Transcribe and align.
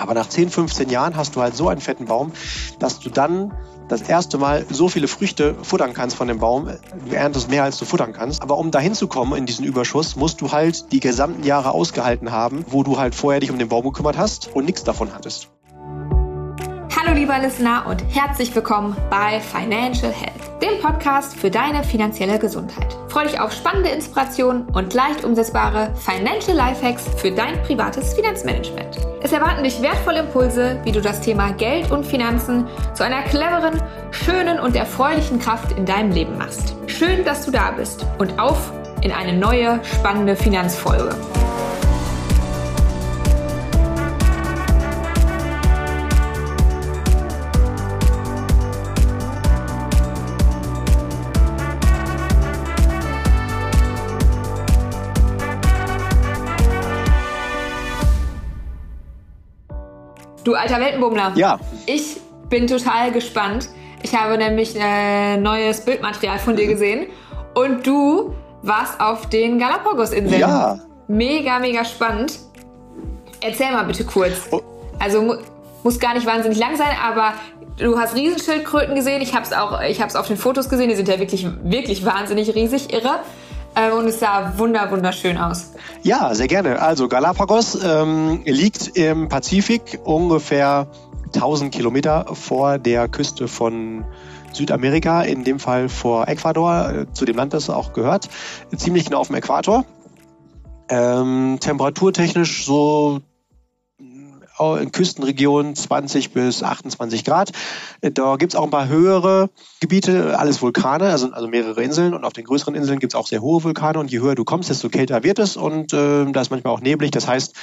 Aber 0.00 0.14
nach 0.14 0.28
10, 0.28 0.48
15 0.48 0.88
Jahren 0.88 1.14
hast 1.14 1.36
du 1.36 1.42
halt 1.42 1.54
so 1.54 1.68
einen 1.68 1.82
fetten 1.82 2.06
Baum, 2.06 2.32
dass 2.78 3.00
du 3.00 3.10
dann 3.10 3.52
das 3.88 4.00
erste 4.02 4.38
Mal 4.38 4.64
so 4.70 4.88
viele 4.88 5.08
Früchte 5.08 5.54
futtern 5.62 5.92
kannst 5.92 6.16
von 6.16 6.26
dem 6.26 6.38
Baum. 6.38 6.70
Du 7.06 7.14
erntest 7.14 7.50
mehr, 7.50 7.64
als 7.64 7.76
du 7.76 7.84
futtern 7.84 8.14
kannst. 8.14 8.40
Aber 8.42 8.56
um 8.56 8.70
dahin 8.70 8.94
zu 8.94 9.08
kommen 9.08 9.36
in 9.36 9.44
diesen 9.44 9.66
Überschuss, 9.66 10.16
musst 10.16 10.40
du 10.40 10.52
halt 10.52 10.90
die 10.92 11.00
gesamten 11.00 11.42
Jahre 11.42 11.72
ausgehalten 11.72 12.32
haben, 12.32 12.64
wo 12.68 12.82
du 12.82 12.98
halt 12.98 13.14
vorher 13.14 13.40
dich 13.40 13.50
um 13.50 13.58
den 13.58 13.68
Baum 13.68 13.84
gekümmert 13.84 14.16
hast 14.16 14.48
und 14.54 14.64
nichts 14.64 14.84
davon 14.84 15.12
hattest. 15.12 15.50
Hallo 16.96 17.12
lieber 17.12 17.38
Listener 17.38 17.84
und 17.86 18.02
herzlich 18.08 18.54
willkommen 18.54 18.96
bei 19.10 19.40
Financial 19.40 20.12
Health, 20.12 20.39
dem 20.60 20.78
Podcast 20.80 21.36
für 21.36 21.50
deine 21.50 21.82
finanzielle 21.82 22.38
Gesundheit. 22.38 22.96
Freue 23.08 23.26
dich 23.26 23.40
auf 23.40 23.52
spannende 23.52 23.90
Inspirationen 23.90 24.68
und 24.68 24.92
leicht 24.92 25.24
umsetzbare 25.24 25.94
Financial 25.96 26.56
Lifehacks 26.56 27.08
für 27.16 27.30
dein 27.30 27.62
privates 27.62 28.14
Finanzmanagement. 28.14 28.98
Es 29.22 29.32
erwarten 29.32 29.64
dich 29.64 29.80
wertvolle 29.80 30.20
Impulse, 30.20 30.78
wie 30.84 30.92
du 30.92 31.00
das 31.00 31.20
Thema 31.20 31.52
Geld 31.52 31.90
und 31.90 32.04
Finanzen 32.04 32.66
zu 32.94 33.04
einer 33.04 33.22
cleveren, 33.22 33.82
schönen 34.10 34.60
und 34.60 34.76
erfreulichen 34.76 35.38
Kraft 35.38 35.76
in 35.78 35.86
deinem 35.86 36.12
Leben 36.12 36.36
machst. 36.36 36.74
Schön, 36.86 37.24
dass 37.24 37.46
du 37.46 37.50
da 37.50 37.70
bist 37.70 38.04
und 38.18 38.38
auf 38.38 38.72
in 39.02 39.12
eine 39.12 39.32
neue, 39.32 39.80
spannende 39.84 40.36
Finanzfolge. 40.36 41.16
Du 60.44 60.54
alter 60.54 60.80
Weltenbummler. 60.80 61.32
Ja. 61.34 61.58
Ich 61.86 62.16
bin 62.48 62.66
total 62.66 63.12
gespannt. 63.12 63.68
Ich 64.02 64.14
habe 64.14 64.38
nämlich 64.38 64.74
äh, 64.76 65.36
neues 65.36 65.82
Bildmaterial 65.84 66.38
von 66.38 66.56
dir 66.56 66.66
gesehen 66.66 67.06
und 67.54 67.86
du 67.86 68.34
warst 68.62 69.00
auf 69.00 69.28
den 69.28 69.58
Galapagos-Inseln. 69.58 70.40
Ja. 70.40 70.78
Mega, 71.08 71.58
mega 71.58 71.84
spannend. 71.84 72.38
Erzähl 73.40 73.72
mal 73.72 73.84
bitte 73.84 74.04
kurz. 74.04 74.48
Oh. 74.50 74.60
Also 74.98 75.22
mu 75.22 75.34
muss 75.82 75.98
gar 75.98 76.12
nicht 76.12 76.26
wahnsinnig 76.26 76.58
lang 76.58 76.76
sein, 76.76 76.94
aber 77.02 77.32
du 77.78 77.98
hast 77.98 78.14
Riesenschildkröten 78.14 78.94
gesehen. 78.94 79.22
Ich 79.22 79.34
habe 79.34 79.46
es 79.46 79.52
auch, 79.54 79.80
ich 79.80 79.98
habe 80.00 80.10
es 80.10 80.16
auf 80.16 80.26
den 80.26 80.36
Fotos 80.36 80.68
gesehen. 80.68 80.90
Die 80.90 80.94
sind 80.94 81.08
ja 81.08 81.18
wirklich, 81.18 81.46
wirklich 81.62 82.04
wahnsinnig 82.04 82.54
riesig, 82.54 82.92
irre. 82.92 83.20
Äh, 83.74 83.90
und 83.92 84.06
es 84.06 84.20
sah 84.20 84.52
wunder, 84.56 84.90
wunderschön 84.90 85.38
aus. 85.38 85.72
Ja, 86.02 86.34
sehr 86.34 86.48
gerne. 86.48 86.80
Also 86.80 87.08
Galapagos 87.08 87.78
ähm, 87.82 88.42
liegt 88.44 88.96
im 88.96 89.28
Pazifik 89.28 90.00
ungefähr 90.04 90.88
1000 91.34 91.72
Kilometer 91.72 92.26
vor 92.34 92.78
der 92.78 93.08
Küste 93.08 93.48
von 93.48 94.04
Südamerika, 94.52 95.22
in 95.22 95.44
dem 95.44 95.60
Fall 95.60 95.88
vor 95.88 96.26
Ecuador, 96.28 96.90
äh, 96.90 97.12
zu 97.12 97.24
dem 97.24 97.36
Land, 97.36 97.54
das 97.54 97.70
auch 97.70 97.92
gehört, 97.92 98.28
ziemlich 98.76 99.04
genau 99.04 99.20
auf 99.20 99.28
dem 99.28 99.36
Äquator. 99.36 99.84
Ähm, 100.88 101.58
temperaturtechnisch 101.60 102.64
so 102.64 103.20
in 104.60 104.92
Küstenregionen 104.92 105.74
20 105.74 106.32
bis 106.32 106.62
28 106.62 107.24
Grad. 107.24 107.52
Da 108.00 108.36
gibt 108.36 108.52
es 108.52 108.58
auch 108.58 108.64
ein 108.64 108.70
paar 108.70 108.88
höhere 108.88 109.50
Gebiete, 109.80 110.38
alles 110.38 110.62
Vulkane, 110.62 111.10
also, 111.10 111.30
also 111.32 111.48
mehrere 111.48 111.82
Inseln. 111.82 112.14
Und 112.14 112.24
auf 112.24 112.32
den 112.32 112.44
größeren 112.44 112.74
Inseln 112.74 112.98
gibt 112.98 113.14
es 113.14 113.18
auch 113.18 113.26
sehr 113.26 113.42
hohe 113.42 113.64
Vulkane. 113.64 113.98
Und 113.98 114.10
je 114.10 114.20
höher 114.20 114.34
du 114.34 114.44
kommst, 114.44 114.70
desto 114.70 114.88
kälter 114.88 115.22
wird 115.22 115.38
es. 115.38 115.56
Und 115.56 115.92
äh, 115.92 116.30
da 116.30 116.40
ist 116.40 116.50
manchmal 116.50 116.72
auch 116.72 116.80
neblig. 116.80 117.10
Das 117.10 117.26
heißt, 117.26 117.54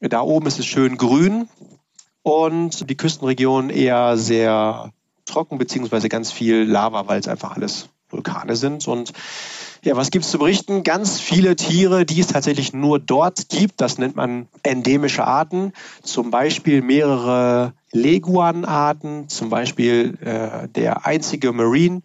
da 0.00 0.20
oben 0.20 0.46
ist 0.46 0.58
es 0.58 0.66
schön 0.66 0.96
grün 0.96 1.48
und 2.22 2.90
die 2.90 2.96
Küstenregion 2.96 3.70
eher 3.70 4.16
sehr 4.16 4.92
trocken, 5.24 5.58
beziehungsweise 5.58 6.08
ganz 6.08 6.32
viel 6.32 6.64
Lava, 6.64 7.06
weil 7.08 7.20
es 7.20 7.28
einfach 7.28 7.56
alles 7.56 7.88
Vulkane 8.16 8.56
sind. 8.56 8.88
Und 8.88 9.12
ja, 9.82 9.96
was 9.96 10.10
gibt's 10.10 10.30
zu 10.30 10.38
berichten? 10.38 10.82
Ganz 10.82 11.20
viele 11.20 11.54
Tiere, 11.54 12.04
die 12.04 12.20
es 12.20 12.28
tatsächlich 12.28 12.72
nur 12.72 12.98
dort 12.98 13.48
gibt. 13.48 13.80
Das 13.80 13.98
nennt 13.98 14.16
man 14.16 14.48
endemische 14.62 15.24
Arten. 15.24 15.72
Zum 16.02 16.30
Beispiel 16.30 16.82
mehrere 16.82 17.74
Leguanarten, 17.92 19.28
zum 19.28 19.50
Beispiel 19.50 20.18
äh, 20.20 20.68
der 20.68 21.06
einzige 21.06 21.52
Marine 21.52 22.02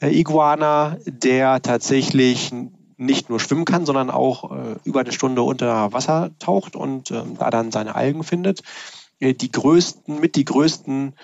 äh, 0.00 0.08
Iguana, 0.18 0.96
der 1.06 1.62
tatsächlich 1.62 2.52
nicht 2.96 3.28
nur 3.28 3.40
schwimmen 3.40 3.64
kann, 3.64 3.86
sondern 3.86 4.10
auch 4.10 4.50
äh, 4.50 4.76
über 4.84 5.00
eine 5.00 5.12
Stunde 5.12 5.42
unter 5.42 5.92
Wasser 5.92 6.30
taucht 6.38 6.76
und 6.76 7.10
ähm, 7.10 7.36
da 7.38 7.50
dann 7.50 7.70
seine 7.70 7.94
Algen 7.94 8.24
findet. 8.24 8.62
Äh, 9.20 9.34
die 9.34 9.50
größten, 9.50 10.20
mit 10.20 10.36
die 10.36 10.44
größten 10.44 11.14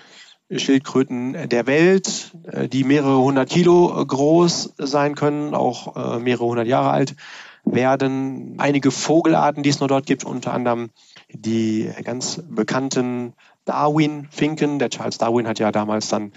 Schildkröten 0.59 1.49
der 1.49 1.67
Welt, 1.67 2.31
äh, 2.51 2.67
die 2.67 2.83
mehrere 2.83 3.17
hundert 3.17 3.49
Kilo 3.49 4.05
groß 4.05 4.73
sein 4.77 5.15
können, 5.15 5.53
auch 5.53 5.95
äh, 5.95 6.19
mehrere 6.19 6.45
hundert 6.45 6.67
Jahre 6.67 6.91
alt 6.91 7.15
werden. 7.65 8.55
Einige 8.57 8.91
Vogelarten, 8.91 9.63
die 9.63 9.69
es 9.69 9.79
nur 9.79 9.87
dort 9.87 10.05
gibt, 10.05 10.25
unter 10.25 10.53
anderem 10.53 10.89
die 11.29 11.89
ganz 12.03 12.41
bekannten 12.47 13.33
Darwin-Finken. 13.65 14.79
Der 14.79 14.89
Charles 14.89 15.17
Darwin 15.17 15.47
hat 15.47 15.59
ja 15.59 15.71
damals 15.71 16.09
dann 16.09 16.33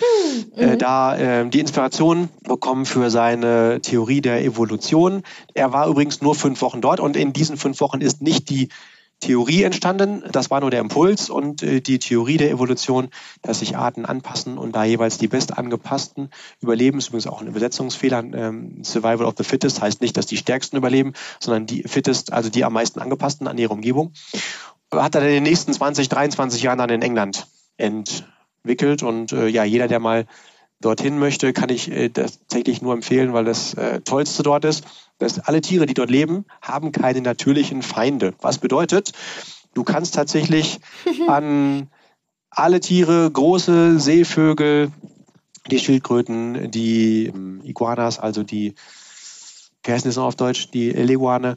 äh, 0.56 0.66
mhm. 0.66 0.78
da 0.78 1.16
äh, 1.16 1.48
die 1.48 1.60
Inspiration 1.60 2.28
bekommen 2.44 2.86
für 2.86 3.10
seine 3.10 3.80
Theorie 3.80 4.20
der 4.20 4.44
Evolution. 4.44 5.22
Er 5.54 5.72
war 5.72 5.88
übrigens 5.88 6.22
nur 6.22 6.34
fünf 6.34 6.62
Wochen 6.62 6.80
dort 6.80 7.00
und 7.00 7.16
in 7.16 7.32
diesen 7.32 7.56
fünf 7.56 7.80
Wochen 7.80 8.00
ist 8.00 8.22
nicht 8.22 8.48
die 8.48 8.68
Theorie 9.20 9.62
entstanden. 9.62 10.22
Das 10.30 10.50
war 10.50 10.60
nur 10.60 10.70
der 10.70 10.80
Impuls 10.80 11.30
und 11.30 11.62
äh, 11.62 11.80
die 11.80 11.98
Theorie 11.98 12.36
der 12.36 12.50
Evolution, 12.50 13.08
dass 13.42 13.60
sich 13.60 13.76
Arten 13.76 14.04
anpassen 14.04 14.58
und 14.58 14.76
da 14.76 14.84
jeweils 14.84 15.18
die 15.18 15.28
bestangepassten 15.28 16.30
überleben, 16.60 16.98
ist 16.98 17.08
übrigens 17.08 17.26
auch 17.26 17.40
ein 17.40 17.46
Übersetzungsfehler. 17.46 18.18
Ähm, 18.34 18.84
Survival 18.84 19.24
of 19.24 19.34
the 19.38 19.44
Fittest 19.44 19.80
heißt 19.80 20.00
nicht, 20.02 20.16
dass 20.16 20.26
die 20.26 20.36
Stärksten 20.36 20.76
überleben, 20.76 21.14
sondern 21.40 21.66
die 21.66 21.82
Fittest, 21.84 22.32
also 22.32 22.50
die 22.50 22.64
am 22.64 22.74
meisten 22.74 23.00
angepassten 23.00 23.48
an 23.48 23.58
ihre 23.58 23.72
Umgebung. 23.72 24.12
Hat 24.92 25.14
er 25.14 25.22
in 25.22 25.28
den 25.28 25.42
nächsten 25.42 25.72
20, 25.72 26.08
23 26.08 26.62
Jahren 26.62 26.78
dann 26.78 26.90
in 26.90 27.02
England 27.02 27.46
entwickelt 27.78 29.02
und 29.02 29.32
äh, 29.32 29.48
ja, 29.48 29.64
jeder, 29.64 29.88
der 29.88 29.98
mal 29.98 30.26
dorthin 30.80 31.18
möchte, 31.18 31.52
kann 31.52 31.68
ich 31.68 31.90
äh, 31.90 32.08
das 32.08 32.38
tatsächlich 32.38 32.82
nur 32.82 32.94
empfehlen, 32.94 33.32
weil 33.32 33.44
das 33.44 33.74
äh, 33.74 34.00
Tollste 34.00 34.42
dort 34.42 34.64
ist, 34.64 34.84
dass 35.18 35.38
alle 35.38 35.60
Tiere, 35.60 35.86
die 35.86 35.94
dort 35.94 36.10
leben, 36.10 36.44
haben 36.60 36.92
keine 36.92 37.20
natürlichen 37.20 37.82
Feinde. 37.82 38.34
Was 38.40 38.58
bedeutet, 38.58 39.12
du 39.74 39.84
kannst 39.84 40.14
tatsächlich 40.14 40.80
an 41.28 41.88
alle 42.50 42.80
Tiere, 42.80 43.30
große 43.30 43.98
Seevögel, 43.98 44.92
die 45.70 45.78
Schildkröten, 45.78 46.70
die 46.70 47.26
ähm, 47.26 47.60
Iguanas, 47.64 48.18
also 48.18 48.42
die, 48.42 48.74
wie 49.82 49.92
heißt 49.92 50.06
das 50.06 50.16
noch 50.16 50.26
auf 50.26 50.36
Deutsch, 50.36 50.70
die 50.70 50.90
Leguane, 50.90 51.56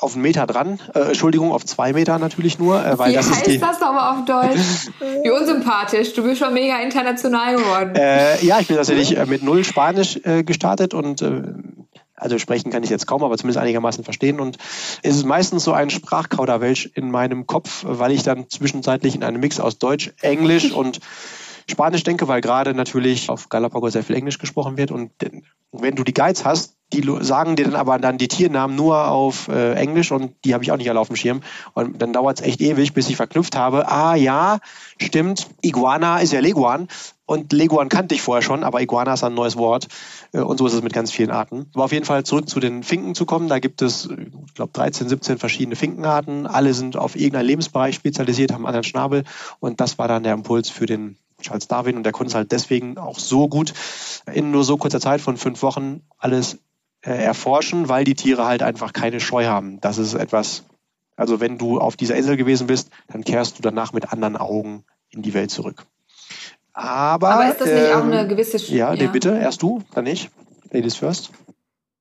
auf 0.00 0.14
einen 0.14 0.22
Meter 0.22 0.46
dran. 0.46 0.78
Äh, 0.94 1.00
Entschuldigung, 1.00 1.52
auf 1.52 1.64
zwei 1.64 1.92
Meter 1.92 2.18
natürlich 2.18 2.58
nur. 2.58 2.84
Äh, 2.84 2.98
weil 2.98 3.12
Wie 3.12 3.16
das 3.16 3.30
heißt 3.30 3.46
ist 3.46 3.54
die, 3.54 3.58
das 3.58 3.80
nochmal 3.80 4.18
auf 4.18 4.24
Deutsch? 4.24 4.90
Wie 5.22 5.30
unsympathisch. 5.30 6.12
Du 6.14 6.22
bist 6.22 6.38
schon 6.38 6.54
mega 6.54 6.78
international 6.80 7.56
geworden. 7.56 7.94
Äh, 7.94 8.44
ja, 8.44 8.60
ich 8.60 8.68
bin 8.68 8.76
tatsächlich 8.76 9.16
äh, 9.16 9.26
mit 9.26 9.42
null 9.42 9.64
Spanisch 9.64 10.20
äh, 10.24 10.42
gestartet 10.44 10.94
und 10.94 11.22
äh, 11.22 11.42
also 12.14 12.38
sprechen 12.38 12.70
kann 12.70 12.82
ich 12.82 12.90
jetzt 12.90 13.06
kaum, 13.06 13.22
aber 13.24 13.36
zumindest 13.36 13.58
einigermaßen 13.58 14.04
verstehen. 14.04 14.40
Und 14.40 14.56
es 15.02 15.16
ist 15.16 15.24
meistens 15.24 15.64
so 15.64 15.72
ein 15.72 15.90
Sprachkauderwelsch 15.90 16.90
in 16.94 17.10
meinem 17.10 17.46
Kopf, 17.46 17.84
weil 17.86 18.12
ich 18.12 18.22
dann 18.22 18.48
zwischenzeitlich 18.48 19.14
in 19.14 19.22
einem 19.22 19.40
Mix 19.40 19.60
aus 19.60 19.78
Deutsch, 19.78 20.12
Englisch 20.22 20.72
und 20.72 21.00
Spanisch 21.68 22.04
denke, 22.04 22.28
weil 22.28 22.40
gerade 22.40 22.74
natürlich 22.74 23.28
auf 23.28 23.48
Galapagos 23.48 23.92
sehr 23.92 24.04
viel 24.04 24.16
Englisch 24.16 24.38
gesprochen 24.38 24.76
wird. 24.76 24.92
Und 24.92 25.10
wenn 25.72 25.96
du 25.96 26.04
die 26.04 26.14
Guides 26.14 26.44
hast, 26.44 26.75
die 26.92 27.02
sagen 27.20 27.56
dir 27.56 27.64
dann 27.64 27.74
aber 27.74 27.98
dann 27.98 28.16
die 28.16 28.28
Tiernamen 28.28 28.76
nur 28.76 29.08
auf 29.08 29.48
äh, 29.48 29.74
Englisch 29.74 30.12
und 30.12 30.34
die 30.44 30.54
habe 30.54 30.62
ich 30.62 30.70
auch 30.70 30.76
nicht 30.76 30.88
alle 30.88 31.00
auf 31.00 31.08
dem 31.08 31.16
Schirm. 31.16 31.42
Und 31.74 32.00
dann 32.00 32.12
dauert 32.12 32.40
es 32.40 32.46
echt 32.46 32.60
ewig, 32.60 32.94
bis 32.94 33.08
ich 33.08 33.16
verknüpft 33.16 33.56
habe. 33.56 33.90
Ah 33.90 34.14
ja, 34.14 34.58
stimmt, 35.00 35.48
Iguana 35.62 36.20
ist 36.20 36.32
ja 36.32 36.40
Leguan. 36.40 36.86
Und 37.28 37.52
Leguan 37.52 37.88
kannte 37.88 38.14
ich 38.14 38.22
vorher 38.22 38.42
schon, 38.42 38.62
aber 38.62 38.80
Iguana 38.80 39.14
ist 39.14 39.24
ein 39.24 39.34
neues 39.34 39.56
Wort. 39.56 39.88
Äh, 40.32 40.40
und 40.40 40.58
so 40.58 40.66
ist 40.66 40.74
es 40.74 40.82
mit 40.82 40.92
ganz 40.92 41.10
vielen 41.10 41.30
Arten. 41.30 41.66
Aber 41.74 41.84
auf 41.84 41.92
jeden 41.92 42.04
Fall 42.04 42.22
zurück 42.22 42.48
zu 42.48 42.60
den 42.60 42.84
Finken 42.84 43.16
zu 43.16 43.26
kommen. 43.26 43.48
Da 43.48 43.58
gibt 43.58 43.82
es, 43.82 44.08
ich 44.08 44.54
glaube, 44.54 44.72
13, 44.72 45.08
17 45.08 45.38
verschiedene 45.38 45.74
Finkenarten. 45.74 46.46
Alle 46.46 46.72
sind 46.72 46.96
auf 46.96 47.16
irgendeinen 47.16 47.46
Lebensbereich 47.46 47.96
spezialisiert, 47.96 48.52
haben 48.52 48.60
einen 48.60 48.66
anderen 48.66 48.84
Schnabel. 48.84 49.24
Und 49.58 49.80
das 49.80 49.98
war 49.98 50.06
dann 50.06 50.22
der 50.22 50.34
Impuls 50.34 50.70
für 50.70 50.86
den 50.86 51.16
Charles 51.40 51.68
Darwin 51.68 51.96
und 51.96 52.02
der 52.04 52.12
konnte 52.12 52.30
es 52.30 52.34
halt 52.34 52.50
deswegen 52.50 52.96
auch 52.96 53.18
so 53.18 53.48
gut 53.48 53.74
in 54.32 54.50
nur 54.50 54.64
so 54.64 54.78
kurzer 54.78 55.00
Zeit 55.00 55.20
von 55.20 55.36
fünf 55.36 55.62
Wochen 55.62 56.00
alles 56.18 56.58
äh, 57.06 57.22
erforschen, 57.22 57.88
weil 57.88 58.04
die 58.04 58.14
Tiere 58.14 58.46
halt 58.46 58.62
einfach 58.62 58.92
keine 58.92 59.20
Scheu 59.20 59.46
haben. 59.46 59.80
Das 59.80 59.98
ist 59.98 60.14
etwas, 60.14 60.64
also 61.16 61.40
wenn 61.40 61.58
du 61.58 61.78
auf 61.78 61.96
dieser 61.96 62.16
Insel 62.16 62.36
gewesen 62.36 62.66
bist, 62.66 62.90
dann 63.08 63.24
kehrst 63.24 63.58
du 63.58 63.62
danach 63.62 63.92
mit 63.92 64.12
anderen 64.12 64.36
Augen 64.36 64.84
in 65.10 65.22
die 65.22 65.34
Welt 65.34 65.50
zurück. 65.50 65.86
Aber, 66.72 67.30
Aber 67.30 67.48
ist 67.48 67.60
das 67.60 67.68
nicht 67.68 67.94
auch 67.94 68.02
eine 68.02 68.22
ähm, 68.22 68.28
gewisse 68.28 68.58
Sch 68.58 68.68
Ja, 68.68 68.92
ja. 68.92 69.10
bitte, 69.10 69.30
erst 69.30 69.62
du, 69.62 69.82
dann 69.94 70.04
ich. 70.06 70.30
Ladies 70.70 70.96
first. 70.96 71.30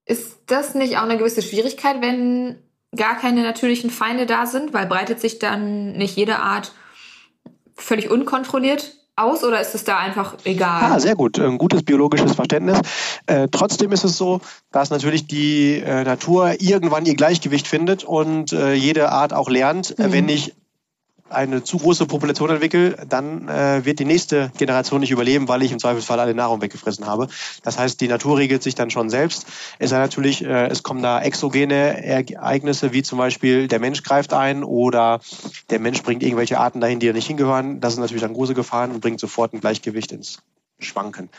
Ist 0.06 0.40
das 0.48 0.76
nicht 0.76 0.98
auch 0.98 1.04
eine 1.04 1.18
gewisse 1.18 1.42
Schwierigkeit, 1.42 2.02
wenn 2.02 2.58
gar 2.96 3.16
keine 3.16 3.44
natürlichen 3.44 3.90
Feinde 3.90 4.26
da 4.26 4.46
sind? 4.46 4.74
Weil 4.74 4.86
breitet 4.86 5.22
sich 5.22 5.40
dann 5.40 5.94
nicht 5.94 6.18
jede 6.18 6.40
Art 6.40 6.74
völlig 7.76 8.10
unkontrolliert 8.10 8.96
aus 9.16 9.44
oder 9.44 9.62
ist 9.62 9.76
es 9.76 9.84
da 9.84 9.98
einfach 9.98 10.36
egal? 10.44 10.84
Ah, 10.84 11.00
sehr 11.00 11.16
gut. 11.16 11.40
Ein 11.40 11.58
gutes 11.58 11.84
biologisches 11.84 12.36
Verständnis. 12.36 12.80
Äh, 13.28 13.48
trotzdem 13.50 13.92
ist 13.92 14.04
es 14.04 14.18
so, 14.18 14.42
dass 14.72 14.90
natürlich 14.90 15.28
die 15.28 15.80
äh, 15.80 16.04
Natur 16.04 16.56
irgendwann 16.60 17.06
ihr 17.06 17.16
Gleichgewicht 17.16 17.68
findet 17.68 18.04
und 18.04 18.52
äh, 18.52 18.74
jede 18.74 19.12
Art 19.12 19.34
auch 19.34 19.50
lernt, 19.50 19.98
mhm. 19.98 20.12
wenn 20.12 20.30
ich 20.30 20.54
eine 21.30 21.64
zu 21.64 21.78
große 21.78 22.06
Population 22.06 22.50
entwickle, 22.50 22.98
dann 23.08 23.48
äh, 23.48 23.84
wird 23.84 24.00
die 24.00 24.06
nächste 24.06 24.52
Generation 24.58 25.00
nicht 25.00 25.12
überleben, 25.12 25.48
weil 25.48 25.64
ich 25.64 25.72
im 25.72 25.80
Zweifelsfall 25.80 26.20
alle 26.20 26.36
Nahrung 26.36 26.62
weggefressen 26.62 27.08
habe. 27.08 27.28
Das 27.64 27.80
heißt, 27.80 28.00
die 28.00 28.08
Natur 28.08 28.38
regelt 28.38 28.62
sich 28.62 28.76
dann 28.76 28.92
schon 28.92 29.10
selbst. 29.10 29.48
Es 29.80 29.90
sei 29.90 29.98
natürlich, 29.98 30.44
äh, 30.44 30.68
es 30.68 30.84
kommen 30.84 31.02
da 31.02 31.22
exogene 31.22 32.04
Ereignisse, 32.04 32.94
wie 32.94 33.02
zum 33.02 33.18
Beispiel 33.18 33.68
der 33.68 33.80
Mensch 33.80 34.04
greift 34.04 34.34
ein 34.34 34.64
oder 34.64 35.20
der 35.70 35.80
Mensch 35.80 36.04
bringt 36.04 36.22
irgendwelche 36.22 36.60
Arten 36.60 36.80
dahin, 36.80 37.00
die 37.00 37.08
ja 37.08 37.14
nicht 37.14 37.28
hingehören. 37.28 37.82
Das 37.82 37.94
sind 37.94 38.02
natürlich 38.02 38.24
dann 38.24 38.34
große 38.34 38.54
Gefahren 38.54 38.92
und 38.92 39.02
bringt 39.02 39.20
sofort 39.20 39.54
ein 39.54 39.62
Gleichgewicht 39.62 40.12
ins 40.12 40.44
Schwanken. 40.80 41.30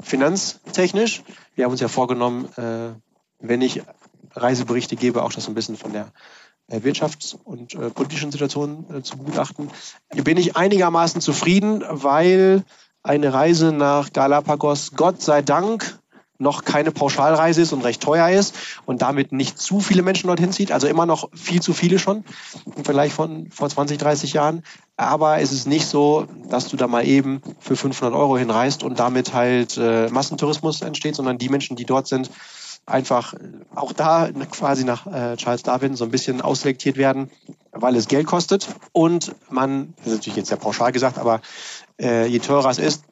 Finanztechnisch, 0.00 1.22
wir 1.54 1.64
haben 1.64 1.72
uns 1.72 1.80
ja 1.80 1.88
vorgenommen, 1.88 2.48
äh, 2.56 2.92
wenn 3.40 3.62
ich 3.62 3.82
Reiseberichte 4.34 4.96
gebe, 4.96 5.22
auch 5.22 5.32
das 5.32 5.48
ein 5.48 5.54
bisschen 5.54 5.76
von 5.76 5.92
der 5.92 6.12
wirtschafts- 6.70 7.36
und 7.44 7.74
äh, 7.74 7.90
politischen 7.90 8.32
Situation 8.32 8.86
äh, 8.92 9.02
zu 9.02 9.18
begutachten, 9.18 9.70
bin 10.10 10.36
ich 10.36 10.56
einigermaßen 10.56 11.20
zufrieden, 11.20 11.84
weil 11.88 12.64
eine 13.02 13.32
Reise 13.32 13.72
nach 13.72 14.12
Galapagos 14.12 14.92
Gott 14.96 15.22
sei 15.22 15.42
Dank 15.42 15.98
noch 16.38 16.64
keine 16.64 16.92
Pauschalreise 16.92 17.62
ist 17.62 17.72
und 17.72 17.82
recht 17.82 18.02
teuer 18.02 18.28
ist 18.28 18.54
und 18.84 19.02
damit 19.02 19.32
nicht 19.32 19.58
zu 19.58 19.80
viele 19.80 20.02
Menschen 20.02 20.26
dorthin 20.26 20.52
zieht. 20.52 20.72
Also 20.72 20.86
immer 20.86 21.06
noch 21.06 21.30
viel 21.32 21.62
zu 21.62 21.72
viele 21.72 21.98
schon 21.98 22.24
im 22.76 22.84
Vergleich 22.84 23.12
von 23.12 23.50
vor 23.50 23.68
20, 23.68 23.98
30 23.98 24.32
Jahren. 24.34 24.62
Aber 24.96 25.40
es 25.40 25.52
ist 25.52 25.66
nicht 25.66 25.86
so, 25.86 26.26
dass 26.48 26.68
du 26.68 26.76
da 26.76 26.88
mal 26.88 27.06
eben 27.06 27.40
für 27.58 27.76
500 27.76 28.14
Euro 28.14 28.36
hinreist 28.36 28.82
und 28.82 28.98
damit 28.98 29.32
halt 29.32 29.76
äh, 29.76 30.08
Massentourismus 30.08 30.82
entsteht, 30.82 31.16
sondern 31.16 31.38
die 31.38 31.48
Menschen, 31.48 31.76
die 31.76 31.86
dort 31.86 32.06
sind, 32.06 32.30
einfach 32.86 33.34
auch 33.74 33.92
da 33.92 34.30
quasi 34.50 34.84
nach 34.84 35.06
äh, 35.06 35.36
Charles 35.36 35.64
Darwin 35.64 35.96
so 35.96 36.04
ein 36.04 36.10
bisschen 36.10 36.40
ausselektiert 36.40 36.96
werden, 36.96 37.30
weil 37.72 37.96
es 37.96 38.06
Geld 38.06 38.26
kostet. 38.26 38.68
Und 38.92 39.34
man, 39.50 39.94
das 39.98 40.06
ist 40.06 40.12
natürlich 40.14 40.36
jetzt 40.36 40.48
sehr 40.48 40.56
pauschal 40.56 40.92
gesagt, 40.92 41.18
aber 41.18 41.40
äh, 42.00 42.26
je 42.26 42.38
teurer 42.38 42.70
es 42.70 42.78
ist, 42.78 43.02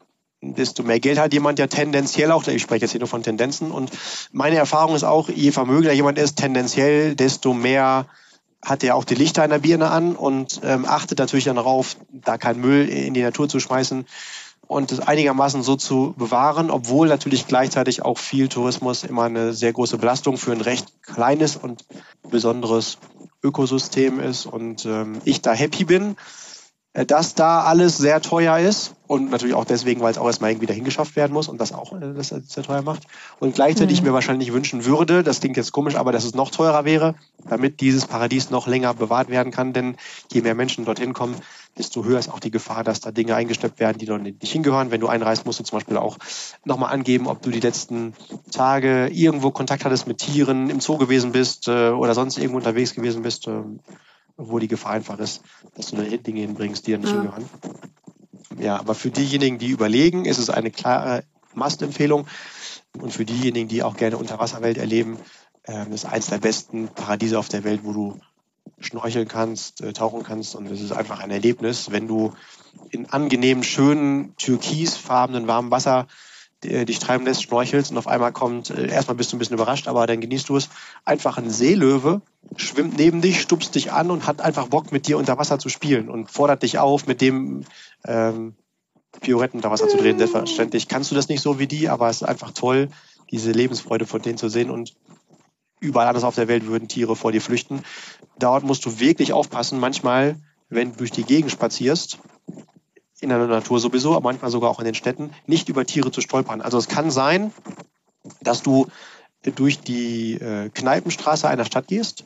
desto 0.41 0.82
mehr 0.82 1.00
Geld 1.00 1.19
hat 1.19 1.32
jemand 1.32 1.59
ja 1.59 1.67
tendenziell 1.67 2.31
auch, 2.31 2.47
ich 2.47 2.62
spreche 2.62 2.82
jetzt 2.82 2.93
hier 2.93 3.00
nur 3.00 3.09
von 3.09 3.23
Tendenzen. 3.23 3.71
Und 3.71 3.91
meine 4.31 4.56
Erfahrung 4.56 4.94
ist 4.94 5.05
auch, 5.05 5.29
je 5.29 5.50
vermögender 5.50 5.93
jemand 5.93 6.19
ist, 6.19 6.37
tendenziell, 6.37 7.17
desto 7.17 7.53
mehr 7.53 8.06
hat 8.62 8.82
er 8.85 8.94
auch 8.94 9.05
die 9.05 9.15
Lichter 9.15 9.44
in 9.44 9.50
der 9.50 9.59
Birne 9.59 9.91
an 9.91 10.17
und 10.17 10.61
ähm, 10.62 10.87
achtet 10.87 11.19
natürlich 11.19 11.44
dann 11.44 11.56
darauf, 11.56 11.97
da 12.11 12.38
keinen 12.38 12.61
Müll 12.61 12.88
in 12.88 13.12
die 13.12 13.23
Natur 13.23 13.49
zu 13.49 13.61
schmeißen 13.61 14.06
und 14.66 14.93
es 14.93 15.00
einigermaßen 15.00 15.62
so 15.62 15.76
zu 15.76 16.14
bewahren, 16.16 16.70
obwohl 16.70 17.08
natürlich 17.08 17.46
gleichzeitig 17.46 18.02
auch 18.02 18.19
viel 18.19 18.49
Tourismus 18.49 19.05
immer 19.05 19.25
eine 19.25 19.52
sehr 19.52 19.72
große 19.72 19.99
Belastung 19.99 20.37
für 20.37 20.52
ein 20.52 20.61
recht 20.61 21.02
kleines 21.02 21.56
und 21.56 21.84
besonderes 22.31 22.99
Ökosystem 23.43 24.20
ist 24.20 24.46
und 24.46 24.87
ähm, 24.87 25.20
ich 25.25 25.43
da 25.43 25.52
happy 25.52 25.84
bin, 25.84 26.16
dass 26.94 27.35
da 27.35 27.62
alles 27.62 27.99
sehr 27.99 28.23
teuer 28.23 28.58
ist 28.58 28.94
und 29.08 29.29
natürlich 29.31 29.56
auch 29.56 29.64
deswegen, 29.64 30.00
weil 30.00 30.12
es 30.12 30.19
auch 30.19 30.26
erstmal 30.26 30.50
irgendwie 30.50 30.67
dahin 30.67 30.85
geschafft 30.85 31.17
werden 31.17 31.32
muss 31.32 31.49
und 31.49 31.61
das 31.61 31.73
auch 31.73 31.93
äh, 31.93 32.14
das 32.14 32.29
sehr 32.29 32.62
teuer 32.62 32.82
macht. 32.82 33.02
Und 33.41 33.56
gleichzeitig 33.56 34.00
mhm. 34.00 34.08
mir 34.08 34.14
wahrscheinlich 34.14 34.52
wünschen 34.52 34.85
würde, 34.85 35.25
das 35.25 35.41
klingt 35.41 35.56
jetzt 35.56 35.73
komisch, 35.73 35.96
aber 35.96 36.12
dass 36.12 36.25
es 36.25 36.35
noch 36.35 36.52
teurer 36.52 36.85
wäre, 36.85 37.17
damit 37.49 37.81
dieses 37.81 38.06
Paradies 38.06 38.50
noch 38.50 38.69
länger 38.69 38.94
bewahrt 38.94 39.29
werden 39.29 39.52
kann. 39.52 39.73
Denn 39.73 39.96
je 40.32 40.43
mehr 40.43 40.55
Menschen 40.55 40.85
dorthin 40.85 41.14
kommen, 41.14 41.35
desto 41.76 42.05
höher 42.05 42.20
ist 42.20 42.31
auch 42.31 42.38
die 42.38 42.52
Gefahr, 42.52 42.85
dass 42.85 43.00
da 43.00 43.11
Dinge 43.11 43.35
eingesteppt 43.35 43.81
werden, 43.81 43.99
die 43.99 44.06
dort 44.06 44.23
nicht 44.23 44.52
hingehören. 44.52 44.93
Wenn 44.93 45.00
du 45.00 45.08
einreist, 45.08 45.47
musst 45.47 45.58
du 45.58 45.64
zum 45.64 45.79
Beispiel 45.79 45.97
auch 45.97 46.19
nochmal 46.64 46.93
angeben, 46.93 47.26
ob 47.26 47.43
du 47.43 47.50
die 47.50 47.61
letzten 47.61 48.14
Tage 48.52 49.08
irgendwo 49.08 49.50
Kontakt 49.50 49.85
hattest 49.85 50.06
mit 50.06 50.19
Tieren, 50.19 50.70
im 50.70 50.81
Zoo 50.81 50.97
gewesen 50.97 51.32
bist 51.32 51.67
äh, 51.67 51.90
oder 51.90 52.14
sonst 52.14 52.38
irgendwo 52.38 52.58
unterwegs 52.58 52.94
gewesen 52.94 53.23
bist. 53.23 53.49
Äh, 53.49 53.62
wo 54.36 54.58
die 54.58 54.69
Gefahr 54.69 54.92
einfach 54.92 55.19
ist, 55.19 55.42
dass 55.76 55.90
du 55.90 55.96
da 55.96 56.02
Dinge 56.02 56.40
hinbringst, 56.40 56.86
die 56.86 56.92
ja 56.92 56.98
nicht 56.98 57.10
ja. 57.10 57.14
hingehören. 57.14 57.48
Ja, 58.58 58.78
aber 58.78 58.94
für 58.94 59.10
diejenigen, 59.10 59.58
die 59.58 59.69
überlegen, 59.69 60.25
ist 60.25 60.38
es 60.38 60.50
eine 60.50 60.70
klare 60.70 61.25
Must-Empfehlung. 61.54 62.26
Und 63.00 63.12
für 63.12 63.25
diejenigen, 63.25 63.69
die 63.69 63.82
auch 63.82 63.96
gerne 63.96 64.16
Unterwasserwelt 64.16 64.78
erleben, 64.78 65.19
äh, 65.64 65.88
ist 65.92 66.04
eins 66.04 66.26
der 66.26 66.38
besten 66.38 66.88
Paradiese 66.88 67.38
auf 67.38 67.48
der 67.48 67.64
Welt, 67.64 67.81
wo 67.82 67.92
du 67.92 68.20
schnorcheln 68.78 69.28
kannst, 69.28 69.81
äh, 69.81 69.92
tauchen 69.92 70.22
kannst. 70.22 70.54
Und 70.54 70.70
es 70.70 70.80
ist 70.80 70.92
einfach 70.92 71.20
ein 71.20 71.30
Erlebnis, 71.30 71.90
wenn 71.90 72.06
du 72.06 72.32
in 72.90 73.06
angenehmen, 73.06 73.64
schönen, 73.64 74.37
türkisfarbenen, 74.37 75.46
warmen 75.46 75.70
Wasser 75.70 76.06
äh, 76.64 76.84
dich 76.84 76.99
treiben 76.99 77.25
lässt, 77.25 77.43
schnorchelst 77.43 77.90
und 77.90 77.99
auf 77.99 78.06
einmal 78.06 78.32
kommt, 78.32 78.70
äh, 78.70 78.88
erstmal 78.88 79.16
bist 79.16 79.32
du 79.32 79.37
ein 79.37 79.38
bisschen 79.38 79.55
überrascht, 79.55 79.88
aber 79.88 80.06
dann 80.06 80.20
genießt 80.20 80.49
du 80.49 80.56
es, 80.56 80.69
einfach 81.05 81.38
ein 81.38 81.50
Seelöwe 81.50 82.22
schwimmt 82.56 82.96
neben 82.96 83.20
dich, 83.20 83.40
stupst 83.40 83.75
dich 83.75 83.93
an 83.93 84.11
und 84.11 84.26
hat 84.26 84.40
einfach 84.40 84.69
Bock 84.69 84.93
mit 84.93 85.06
dir 85.06 85.19
unter 85.19 85.38
Wasser 85.38 85.58
zu 85.58 85.69
spielen 85.69 86.08
und 86.08 86.31
fordert 86.31 86.62
dich 86.62 86.78
auf, 86.78 87.06
mit 87.06 87.20
dem 87.20 87.64
ähm, 88.06 88.55
Pioretten 89.20 89.58
unter 89.58 89.70
Wasser 89.70 89.88
zu 89.88 89.96
drehen. 89.96 90.19
Selbstverständlich 90.19 90.88
kannst 90.88 91.11
du 91.11 91.14
das 91.14 91.28
nicht 91.28 91.40
so 91.40 91.58
wie 91.58 91.66
die, 91.66 91.88
aber 91.88 92.08
es 92.08 92.16
ist 92.16 92.28
einfach 92.28 92.50
toll, 92.52 92.88
diese 93.31 93.52
Lebensfreude 93.52 94.06
von 94.06 94.22
denen 94.22 94.38
zu 94.38 94.49
sehen 94.49 94.70
und 94.70 94.94
überall 95.81 96.08
anders 96.08 96.25
auf 96.25 96.34
der 96.34 96.49
Welt 96.49 96.66
würden 96.66 96.88
Tiere 96.88 97.16
vor 97.16 97.32
dir 97.32 97.40
flüchten. 97.40 97.82
Dort 98.38 98.64
musst 98.64 98.84
du 98.87 98.99
wirklich 99.00 99.32
aufpassen. 99.32 99.78
Manchmal, 99.81 100.37
wenn 100.69 100.93
du 100.93 100.99
durch 100.99 101.11
die 101.11 101.25
Gegend 101.25 101.50
spazierst, 101.50 102.19
in 103.25 103.31
der 103.31 103.47
Natur 103.47 103.81
sowieso, 103.81 104.15
aber 104.15 104.31
manchmal 104.31 104.50
sogar 104.50 104.71
auch 104.71 104.79
in 104.79 104.85
den 104.85 104.94
Städten, 104.94 105.32
nicht 105.47 105.69
über 105.69 105.85
Tiere 105.85 106.12
zu 106.12 106.21
stolpern. 106.21 106.61
Also 106.61 106.79
es 106.79 106.88
kann 106.88 107.11
sein, 107.11 107.53
dass 108.41 108.62
du 108.62 108.87
durch 109.43 109.81
die 109.81 110.35
äh, 110.35 110.71
Kneipenstraße 110.71 111.49
einer 111.49 111.65
Stadt 111.65 111.88
gehst 111.88 112.25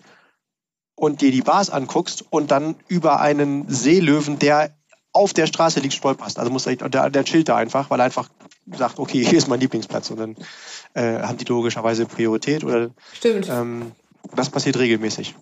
und 0.94 1.20
dir 1.20 1.30
die 1.30 1.42
Bars 1.42 1.70
anguckst 1.70 2.24
und 2.30 2.50
dann 2.50 2.76
über 2.88 3.20
einen 3.20 3.68
Seelöwen, 3.68 4.38
der 4.38 4.76
auf 5.12 5.32
der 5.32 5.46
Straße 5.46 5.80
liegt, 5.80 5.94
stolperst. 5.94 6.38
Also 6.38 6.50
muss 6.50 6.64
der, 6.64 7.10
der 7.10 7.24
chillt 7.24 7.48
da 7.48 7.56
einfach, 7.56 7.90
weil 7.90 8.00
er 8.00 8.04
einfach 8.04 8.28
sagt, 8.76 8.98
okay, 8.98 9.24
hier 9.24 9.38
ist 9.38 9.48
mein 9.48 9.60
Lieblingsplatz. 9.60 10.10
Und 10.10 10.18
dann 10.18 10.36
äh, 10.94 11.22
haben 11.22 11.38
die 11.38 11.44
logischerweise 11.44 12.06
Priorität. 12.06 12.62
Oder, 12.62 12.90
Stimmt. 13.14 13.48
Ähm, 13.48 13.92
das 14.34 14.50
passiert 14.50 14.78
regelmäßig. 14.78 15.34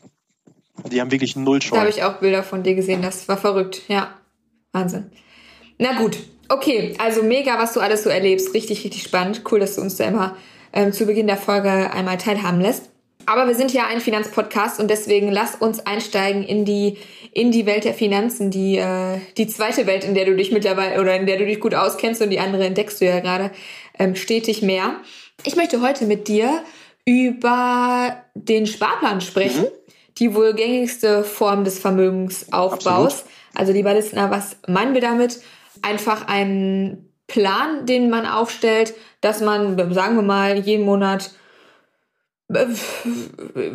Die 0.90 1.00
haben 1.00 1.10
wirklich 1.10 1.36
null 1.36 1.60
Scheu. 1.62 1.76
Da 1.76 1.80
habe 1.80 1.90
ich 1.90 2.04
auch 2.04 2.20
Bilder 2.20 2.42
von 2.42 2.62
dir 2.62 2.74
gesehen. 2.74 3.02
Das 3.02 3.28
war 3.28 3.36
verrückt. 3.36 3.82
Ja, 3.88 4.14
Wahnsinn. 4.72 5.10
Na 5.78 5.98
gut, 5.98 6.18
okay, 6.48 6.94
also 6.98 7.22
mega, 7.22 7.58
was 7.58 7.72
du 7.74 7.80
alles 7.80 8.02
so 8.02 8.10
erlebst. 8.10 8.54
Richtig, 8.54 8.84
richtig 8.84 9.02
spannend. 9.02 9.42
Cool, 9.50 9.60
dass 9.60 9.76
du 9.76 9.82
uns 9.82 9.96
da 9.96 10.04
immer 10.04 10.36
ähm, 10.72 10.92
zu 10.92 11.06
Beginn 11.06 11.26
der 11.26 11.36
Folge 11.36 11.90
einmal 11.92 12.18
teilhaben 12.18 12.60
lässt. 12.60 12.90
Aber 13.28 13.48
wir 13.48 13.56
sind 13.56 13.72
ja 13.72 13.86
ein 13.86 14.00
Finanzpodcast 14.00 14.78
und 14.78 14.88
deswegen 14.88 15.32
lass 15.32 15.56
uns 15.56 15.84
einsteigen 15.84 16.44
in 16.44 16.64
die 16.64 16.96
in 17.32 17.50
die 17.50 17.66
Welt 17.66 17.84
der 17.84 17.92
Finanzen, 17.92 18.50
die 18.50 18.78
äh, 18.78 19.18
die 19.36 19.48
zweite 19.48 19.86
Welt, 19.86 20.04
in 20.04 20.14
der 20.14 20.24
du 20.24 20.36
dich 20.36 20.52
mittlerweile 20.52 21.00
oder 21.00 21.16
in 21.16 21.26
der 21.26 21.36
du 21.36 21.44
dich 21.44 21.60
gut 21.60 21.74
auskennst 21.74 22.22
und 22.22 22.30
die 22.30 22.38
andere 22.38 22.64
entdeckst 22.64 23.00
du 23.00 23.04
ja 23.04 23.18
gerade 23.20 23.50
ähm, 23.98 24.14
stetig 24.14 24.62
mehr. 24.62 24.96
Ich 25.44 25.56
möchte 25.56 25.82
heute 25.82 26.06
mit 26.06 26.28
dir 26.28 26.62
über 27.04 28.16
den 28.34 28.66
Sparplan 28.66 29.20
sprechen, 29.20 29.62
mhm. 29.62 29.92
die 30.18 30.34
wohl 30.34 30.54
gängigste 30.54 31.24
Form 31.24 31.64
des 31.64 31.80
Vermögensaufbaus. 31.80 33.12
Absolut. 33.12 33.32
Also 33.54 33.72
lieber 33.72 33.92
Listener, 33.92 34.30
was 34.30 34.56
meinen 34.68 34.94
wir 34.94 35.00
damit? 35.00 35.40
Einfach 35.84 36.26
einen 36.28 37.12
Plan, 37.26 37.86
den 37.86 38.10
man 38.10 38.26
aufstellt, 38.26 38.94
dass 39.20 39.40
man, 39.40 39.76
sagen 39.92 40.16
wir 40.16 40.22
mal, 40.22 40.58
jeden 40.58 40.84
Monat 40.84 41.30
äh, 42.52 42.66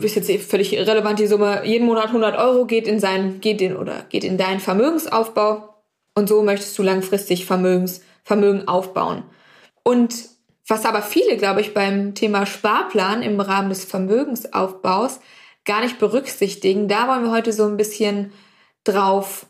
ist 0.02 0.16
jetzt 0.16 0.50
völlig 0.50 0.74
irrelevant 0.74 1.20
die 1.20 1.28
Summe, 1.28 1.66
jeden 1.66 1.86
Monat 1.86 2.08
100 2.08 2.38
Euro 2.38 2.66
geht 2.66 2.88
in 2.88 3.00
sein, 3.00 3.42
geht 3.42 3.62
in 3.62 3.76
oder 3.76 4.06
geht 4.10 4.24
in 4.24 4.38
deinen 4.38 4.60
Vermögensaufbau 4.62 5.76
und 6.16 6.30
so 6.30 6.44
möchtest 6.44 6.78
du 6.78 6.84
langfristig 6.84 7.46
Vermögens, 7.46 8.02
Vermögen 8.24 8.68
aufbauen. 8.68 9.24
Und 9.84 10.30
was 10.68 10.86
aber 10.86 11.02
viele, 11.02 11.38
glaube 11.38 11.62
ich, 11.62 11.74
beim 11.74 12.16
Thema 12.16 12.46
Sparplan 12.46 13.24
im 13.24 13.40
Rahmen 13.40 13.70
des 13.70 13.84
Vermögensaufbaus 13.84 15.20
gar 15.66 15.82
nicht 15.82 16.00
berücksichtigen, 16.00 16.88
da 16.88 17.08
wollen 17.08 17.24
wir 17.24 17.32
heute 17.32 17.52
so 17.52 17.66
ein 17.66 17.78
bisschen 17.78 18.32
drauf 18.84 19.46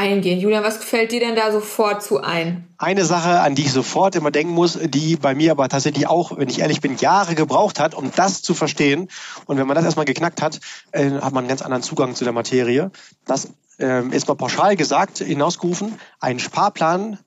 eingehen. 0.00 0.40
Julian, 0.40 0.64
was 0.64 0.78
fällt 0.78 1.12
dir 1.12 1.20
denn 1.20 1.36
da 1.36 1.52
sofort 1.52 2.02
zu 2.02 2.22
ein? 2.22 2.66
Eine 2.78 3.04
Sache, 3.04 3.40
an 3.40 3.54
die 3.54 3.62
ich 3.62 3.72
sofort 3.72 4.16
immer 4.16 4.30
denken 4.30 4.54
muss, 4.54 4.78
die 4.82 5.16
bei 5.16 5.34
mir 5.34 5.52
aber 5.52 5.68
tatsächlich 5.68 6.08
auch, 6.08 6.38
wenn 6.38 6.48
ich 6.48 6.60
ehrlich 6.60 6.80
bin, 6.80 6.96
Jahre 6.96 7.34
gebraucht 7.34 7.78
hat, 7.78 7.94
um 7.94 8.10
das 8.16 8.40
zu 8.40 8.54
verstehen. 8.54 9.08
Und 9.44 9.58
wenn 9.58 9.66
man 9.66 9.76
das 9.76 9.84
erstmal 9.84 10.06
geknackt 10.06 10.40
hat, 10.40 10.60
äh, 10.92 11.10
hat 11.10 11.32
man 11.32 11.44
einen 11.44 11.48
ganz 11.48 11.60
anderen 11.60 11.82
Zugang 11.82 12.14
zu 12.14 12.24
der 12.24 12.32
Materie. 12.32 12.90
Das 13.26 13.52
äh, 13.78 14.06
ist 14.08 14.26
mal 14.26 14.34
pauschal 14.34 14.74
gesagt, 14.74 15.18
hinausgerufen, 15.18 16.00
ein 16.18 16.38
Sparplan 16.38 17.18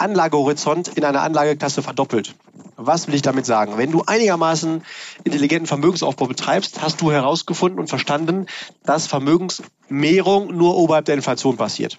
Anlagehorizont 0.00 0.88
in 0.88 1.04
einer 1.04 1.22
Anlageklasse 1.22 1.82
verdoppelt. 1.82 2.34
Was 2.76 3.06
will 3.06 3.14
ich 3.14 3.22
damit 3.22 3.46
sagen? 3.46 3.76
Wenn 3.76 3.90
du 3.90 4.02
einigermaßen 4.06 4.82
intelligenten 5.24 5.66
Vermögensaufbau 5.66 6.26
betreibst, 6.26 6.80
hast 6.80 7.00
du 7.00 7.12
herausgefunden 7.12 7.78
und 7.78 7.88
verstanden, 7.88 8.46
dass 8.84 9.06
Vermögensmehrung 9.06 10.56
nur 10.56 10.76
oberhalb 10.76 11.04
der 11.04 11.14
Inflation 11.14 11.56
passiert. 11.56 11.98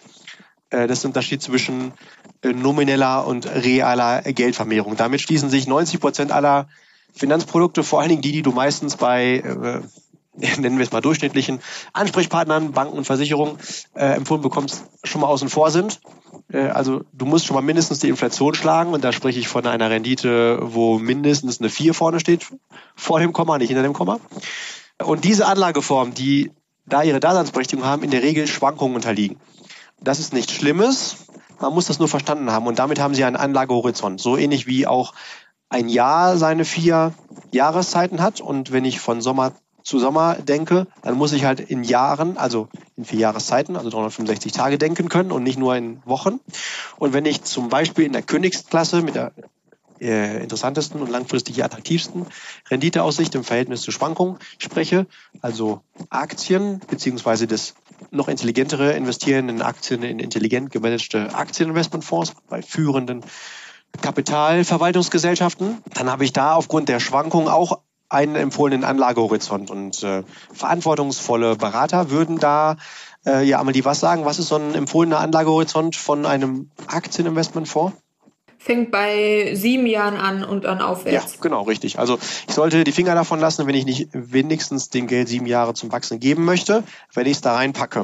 Äh, 0.71 0.87
das 0.87 0.99
ist 0.99 1.03
der 1.03 1.09
Unterschied 1.09 1.43
zwischen 1.43 1.93
äh, 2.41 2.49
nomineller 2.49 3.27
und 3.27 3.45
realer 3.45 4.21
Geldvermehrung. 4.23 4.95
Damit 4.97 5.21
schließen 5.21 5.49
sich 5.49 5.67
90 5.67 5.99
Prozent 5.99 6.31
aller 6.31 6.67
Finanzprodukte, 7.13 7.83
vor 7.83 7.99
allen 7.99 8.09
Dingen 8.09 8.21
die, 8.21 8.31
die 8.31 8.41
du 8.41 8.51
meistens 8.51 8.95
bei, 8.95 9.35
äh, 9.35 9.81
nennen 10.59 10.77
wir 10.77 10.83
es 10.83 10.91
mal 10.91 11.01
durchschnittlichen 11.01 11.59
Ansprechpartnern, 11.93 12.71
Banken 12.71 12.97
und 12.97 13.05
Versicherungen 13.05 13.57
äh, 13.93 14.15
empfohlen 14.15 14.41
bekommst, 14.41 14.85
schon 15.03 15.21
mal 15.21 15.27
außen 15.27 15.49
vor 15.49 15.71
sind. 15.71 15.99
Äh, 16.51 16.67
also 16.67 17.03
du 17.13 17.25
musst 17.25 17.45
schon 17.45 17.55
mal 17.55 17.61
mindestens 17.61 17.99
die 17.99 18.09
Inflation 18.09 18.53
schlagen 18.53 18.93
und 18.93 19.03
da 19.03 19.11
spreche 19.11 19.39
ich 19.39 19.47
von 19.47 19.65
einer 19.65 19.89
Rendite, 19.89 20.59
wo 20.61 20.99
mindestens 20.99 21.59
eine 21.59 21.69
4 21.69 21.93
vorne 21.93 22.19
steht, 22.19 22.47
vor 22.95 23.19
dem 23.19 23.33
Komma, 23.33 23.57
nicht 23.57 23.69
hinter 23.69 23.83
dem 23.83 23.93
Komma. 23.93 24.19
Und 25.03 25.23
diese 25.23 25.47
Anlageformen, 25.47 26.13
die 26.13 26.51
da 26.85 27.03
ihre 27.03 27.19
Daseinsberechtigung 27.19 27.85
haben, 27.85 28.03
in 28.03 28.11
der 28.11 28.23
Regel 28.23 28.47
Schwankungen 28.47 28.95
unterliegen. 28.95 29.37
Das 29.99 30.19
ist 30.19 30.33
nichts 30.33 30.53
Schlimmes, 30.53 31.17
man 31.59 31.73
muss 31.73 31.85
das 31.85 31.99
nur 31.99 32.07
verstanden 32.07 32.51
haben 32.51 32.65
und 32.65 32.79
damit 32.79 32.99
haben 32.99 33.13
sie 33.13 33.23
einen 33.23 33.35
Anlagehorizont. 33.35 34.19
So 34.19 34.35
ähnlich 34.35 34.65
wie 34.65 34.87
auch 34.87 35.13
ein 35.69 35.89
Jahr 35.89 36.37
seine 36.37 36.65
vier 36.65 37.13
Jahreszeiten 37.51 38.21
hat 38.21 38.41
und 38.41 38.71
wenn 38.71 38.83
ich 38.83 38.99
von 38.99 39.21
Sommer 39.21 39.53
zu 39.83 39.99
Sommer 39.99 40.35
denke, 40.35 40.87
dann 41.01 41.17
muss 41.17 41.33
ich 41.33 41.45
halt 41.45 41.59
in 41.59 41.83
Jahren, 41.83 42.37
also 42.37 42.67
in 42.97 43.05
vier 43.05 43.19
Jahreszeiten, 43.19 43.75
also 43.75 43.89
365 43.89 44.51
Tage 44.51 44.77
denken 44.77 45.09
können 45.09 45.31
und 45.31 45.43
nicht 45.43 45.59
nur 45.59 45.75
in 45.75 46.01
Wochen. 46.05 46.39
Und 46.97 47.13
wenn 47.13 47.25
ich 47.25 47.43
zum 47.43 47.69
Beispiel 47.69 48.05
in 48.05 48.13
der 48.13 48.21
Königsklasse 48.21 49.01
mit 49.01 49.15
der 49.15 49.33
äh, 50.01 50.41
interessantesten 50.41 51.01
und 51.01 51.09
langfristig 51.09 51.63
attraktivsten 51.63 52.25
Renditeaussicht 52.69 53.35
im 53.35 53.43
Verhältnis 53.43 53.81
zu 53.81 53.91
Schwankungen 53.91 54.37
spreche, 54.57 55.05
also 55.41 55.81
Aktien 56.09 56.81
beziehungsweise 56.89 57.47
das 57.47 57.75
noch 58.09 58.27
intelligentere 58.27 58.93
Investieren 58.93 59.47
in 59.47 59.61
Aktien, 59.61 60.01
in 60.01 60.19
intelligent 60.19 60.71
gemanagte 60.71 61.35
Aktieninvestmentfonds 61.35 62.33
bei 62.49 62.63
führenden 62.63 63.23
Kapitalverwaltungsgesellschaften, 64.01 65.83
dann 65.93 66.09
habe 66.09 66.23
ich 66.23 66.33
da 66.33 66.55
aufgrund 66.55 66.89
der 66.89 66.99
Schwankungen 66.99 67.47
auch 67.47 67.81
einen 68.11 68.35
empfohlenen 68.35 68.83
Anlagehorizont. 68.83 69.71
Und 69.71 70.03
äh, 70.03 70.23
verantwortungsvolle 70.53 71.55
Berater 71.55 72.11
würden 72.11 72.37
da, 72.37 72.75
äh, 73.25 73.43
ja, 73.43 73.59
Amelie, 73.59 73.85
was 73.85 73.99
sagen? 73.99 74.25
Was 74.25 74.37
ist 74.37 74.49
so 74.49 74.57
ein 74.57 74.75
empfohlener 74.75 75.19
Anlagehorizont 75.19 75.95
von 75.95 76.25
einem 76.25 76.69
Aktieninvestmentfonds? 76.87 77.93
fängt 78.61 78.91
bei 78.91 79.55
sieben 79.55 79.87
Jahren 79.87 80.17
an 80.17 80.43
und 80.43 80.65
dann 80.65 80.81
aufwärts. 80.81 81.33
Ja, 81.33 81.39
genau, 81.41 81.63
richtig. 81.63 81.97
Also 81.97 82.19
ich 82.47 82.53
sollte 82.53 82.83
die 82.83 82.91
Finger 82.91 83.15
davon 83.15 83.39
lassen, 83.39 83.65
wenn 83.65 83.73
ich 83.73 83.85
nicht 83.85 84.09
wenigstens 84.13 84.89
dem 84.89 85.07
Geld 85.07 85.27
sieben 85.29 85.47
Jahre 85.47 85.73
zum 85.73 85.91
Wachsen 85.91 86.19
geben 86.19 86.45
möchte, 86.45 86.83
wenn 87.11 87.25
ich 87.25 87.33
es 87.33 87.41
da 87.41 87.55
reinpacke. 87.55 88.01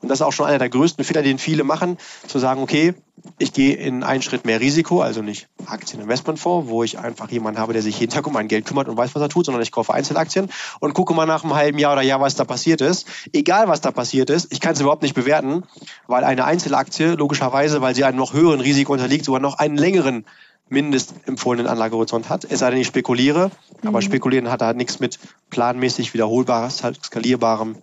Und 0.00 0.08
das 0.08 0.20
ist 0.20 0.22
auch 0.22 0.32
schon 0.32 0.46
einer 0.46 0.58
der 0.58 0.70
größten 0.70 1.04
Fehler, 1.04 1.22
den 1.22 1.38
viele 1.38 1.62
machen, 1.62 1.98
zu 2.26 2.38
sagen, 2.38 2.62
okay, 2.62 2.94
ich 3.38 3.52
gehe 3.52 3.74
in 3.74 4.02
einen 4.02 4.22
Schritt 4.22 4.44
mehr 4.44 4.60
Risiko, 4.60 5.00
also 5.00 5.22
nicht 5.22 5.48
Aktieninvestmentfonds, 5.66 6.68
wo 6.68 6.82
ich 6.82 6.98
einfach 6.98 7.30
jemanden 7.30 7.60
habe, 7.60 7.72
der 7.72 7.82
sich 7.82 7.98
jeden 7.98 8.12
Tag 8.12 8.26
um 8.26 8.32
mein 8.32 8.48
Geld 8.48 8.66
kümmert 8.66 8.88
und 8.88 8.96
weiß, 8.96 9.14
was 9.14 9.22
er 9.22 9.28
tut, 9.28 9.46
sondern 9.46 9.62
ich 9.62 9.72
kaufe 9.72 9.94
Einzelaktien 9.94 10.48
und 10.80 10.94
gucke 10.94 11.14
mal 11.14 11.26
nach 11.26 11.44
einem 11.44 11.54
halben 11.54 11.78
Jahr 11.78 11.92
oder 11.92 12.02
Jahr, 12.02 12.20
was 12.20 12.34
da 12.34 12.44
passiert 12.44 12.80
ist. 12.80 13.06
Egal, 13.32 13.68
was 13.68 13.80
da 13.80 13.90
passiert 13.90 14.30
ist, 14.30 14.52
ich 14.52 14.60
kann 14.60 14.74
es 14.74 14.80
überhaupt 14.80 15.02
nicht 15.02 15.14
bewerten, 15.14 15.64
weil 16.06 16.24
eine 16.24 16.44
Einzelaktie 16.44 17.14
logischerweise, 17.14 17.80
weil 17.80 17.94
sie 17.94 18.04
einem 18.04 18.18
noch 18.18 18.32
höheren 18.32 18.60
Risiko 18.60 18.92
unterliegt, 18.92 19.24
sogar 19.24 19.40
noch 19.40 19.58
einen 19.58 19.76
längeren 19.76 20.24
mindestempfohlenen 20.68 21.66
Anlagehorizont 21.66 22.28
hat. 22.28 22.44
Es 22.44 22.58
sei 22.60 22.70
denn, 22.70 22.80
ich 22.80 22.86
spekuliere, 22.86 23.50
mhm. 23.82 23.88
aber 23.88 24.02
spekulieren 24.02 24.50
hat 24.50 24.60
da 24.60 24.72
nichts 24.72 25.00
mit 25.00 25.18
planmäßig 25.50 26.14
wiederholbares, 26.14 26.84
halt 26.84 27.04
skalierbarem 27.04 27.76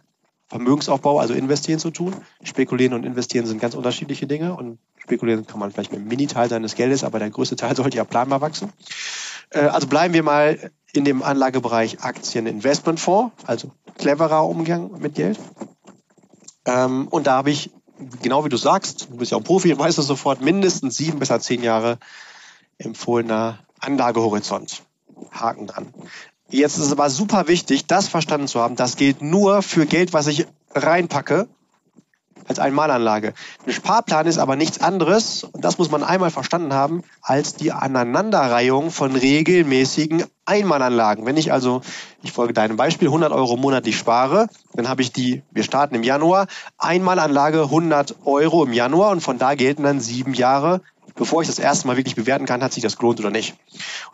Vermögensaufbau, 0.48 1.20
also 1.20 1.34
investieren 1.34 1.80
zu 1.80 1.90
tun. 1.90 2.16
Spekulieren 2.44 2.94
und 2.94 3.04
investieren 3.04 3.46
sind 3.46 3.60
ganz 3.60 3.74
unterschiedliche 3.74 4.28
Dinge 4.28 4.56
und 4.56 4.78
spekulieren 5.06 5.46
kann 5.46 5.60
man 5.60 5.72
vielleicht 5.72 5.92
mit 5.92 6.00
einem 6.00 6.10
Miniteil 6.10 6.50
seines 6.50 6.76
Geldes, 6.76 7.04
aber 7.04 7.20
der 7.20 7.30
größte 7.30 7.56
Teil 7.56 7.76
sollte 7.76 7.98
ja 7.98 8.04
planbar 8.04 8.42
wachsen. 8.42 8.72
Äh, 9.52 9.60
also 9.60 9.88
bleiben 9.88 10.14
wir 10.14 10.24
mal 10.24 10.72
in 10.94 11.06
dem 11.06 11.24
Anlagebereich 11.24 12.02
Aktieninvestmentfonds, 12.02 13.34
also 13.46 13.72
cleverer 13.98 14.46
Umgang 14.48 14.92
mit 15.00 15.16
Geld. 15.16 15.40
Ähm, 16.66 17.08
und 17.10 17.28
da 17.28 17.38
habe 17.38 17.52
ich, 17.52 17.70
genau 18.22 18.46
wie 18.46 18.50
du 18.50 18.58
sagst, 18.58 19.10
du 19.12 19.18
bist 19.18 19.32
ja 19.32 19.38
auch 19.38 19.44
Profi 19.44 19.78
weißt 19.78 20.00
es 20.00 20.08
sofort, 20.08 20.42
mindestens 20.42 20.98
sieben 20.98 21.20
bis 21.20 21.30
zehn 21.40 21.64
Jahre 21.64 22.00
empfohlener 22.78 23.60
Anlagehorizont. 23.80 24.84
Haken 25.32 25.68
dran. 25.68 25.94
Jetzt 26.50 26.78
ist 26.78 26.86
es 26.86 26.92
aber 26.92 27.10
super 27.10 27.48
wichtig, 27.48 27.86
das 27.88 28.08
verstanden 28.08 28.48
zu 28.48 28.60
haben. 28.60 28.76
Das 28.76 28.96
gilt 28.96 29.22
nur 29.22 29.62
für 29.62 29.86
Geld, 29.86 30.14
was 30.14 30.28
ich 30.28 30.46
reinpacke 30.74 31.48
als 32.48 32.60
Einmalanlage. 32.60 33.34
Ein 33.66 33.74
Sparplan 33.74 34.28
ist 34.28 34.38
aber 34.38 34.56
nichts 34.56 34.82
anderes, 34.82 35.44
und 35.44 35.64
das 35.64 35.78
muss 35.78 35.92
man 35.92 36.04
einmal 36.04 36.32
verstanden 36.32 36.74
haben, 36.74 37.04
als 37.22 37.56
die 37.56 37.72
Aneinanderreihung 37.72 38.92
von 38.92 39.16
regelmäßigen 39.16 40.24
Einmalanlagen. 40.46 41.26
Wenn 41.26 41.38
ich 41.38 41.52
also, 41.52 41.82
ich 42.22 42.32
folge 42.32 42.54
deinem 42.54 42.78
Beispiel, 42.78 43.08
100 43.08 43.32
Euro 43.32 43.58
monatlich 43.58 43.98
spare, 43.98 44.48
dann 44.74 44.88
habe 44.88 45.02
ich 45.02 45.12
die, 45.12 45.42
wir 45.52 45.64
starten 45.64 45.96
im 45.96 46.04
Januar, 46.04 46.48
Einmalanlage 46.78 47.64
100 47.64 48.16
Euro 48.26 48.64
im 48.64 48.74
Januar 48.74 49.12
und 49.12 49.22
von 49.22 49.38
da 49.38 49.56
gelten 49.56 49.84
dann 49.84 50.00
sieben 50.00 50.34
Jahre, 50.34 50.82
bevor 51.16 51.42
ich 51.42 51.48
das 51.48 51.60
erste 51.60 51.88
Mal 51.88 51.98
wirklich 51.98 52.16
bewerten 52.16 52.46
kann, 52.46 52.64
hat 52.64 52.74
sich 52.74 52.84
das 52.84 52.98
gelohnt 52.98 53.20
oder 53.20 53.32
nicht. 53.32 53.56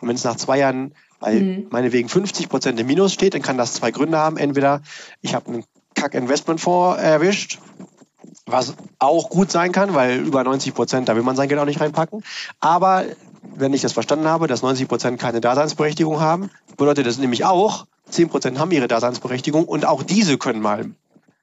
Und 0.00 0.08
wenn 0.08 0.16
es 0.16 0.24
nach 0.24 0.36
zwei 0.36 0.58
Jahren 0.58 0.94
weil 1.22 1.40
mhm. 1.40 1.66
meinetwegen 1.70 2.08
50 2.08 2.48
Prozent 2.48 2.80
im 2.80 2.86
Minus 2.86 3.12
steht, 3.12 3.34
dann 3.34 3.42
kann 3.42 3.56
das 3.56 3.74
zwei 3.74 3.92
Gründe 3.92 4.18
haben. 4.18 4.36
Entweder 4.36 4.82
ich 5.20 5.34
habe 5.34 5.50
einen 5.50 5.64
Kack-Investmentfonds 5.94 7.00
erwischt, 7.00 7.60
was 8.46 8.74
auch 8.98 9.30
gut 9.30 9.50
sein 9.50 9.72
kann, 9.72 9.94
weil 9.94 10.18
über 10.18 10.42
90 10.42 10.74
Prozent, 10.74 11.08
da 11.08 11.16
will 11.16 11.22
man 11.22 11.36
sein 11.36 11.48
Geld 11.48 11.60
auch 11.60 11.66
nicht 11.66 11.80
reinpacken. 11.80 12.24
Aber 12.60 13.04
wenn 13.54 13.72
ich 13.72 13.82
das 13.82 13.92
verstanden 13.92 14.26
habe, 14.26 14.46
dass 14.46 14.62
90 14.62 14.88
Prozent 14.88 15.20
keine 15.20 15.40
Daseinsberechtigung 15.40 16.20
haben, 16.20 16.50
bedeutet 16.76 17.06
das 17.06 17.18
nämlich 17.18 17.44
auch, 17.44 17.86
10 18.10 18.28
Prozent 18.28 18.58
haben 18.58 18.70
ihre 18.72 18.88
Daseinsberechtigung 18.88 19.64
und 19.64 19.86
auch 19.86 20.02
diese 20.02 20.38
können 20.38 20.60
mal 20.60 20.90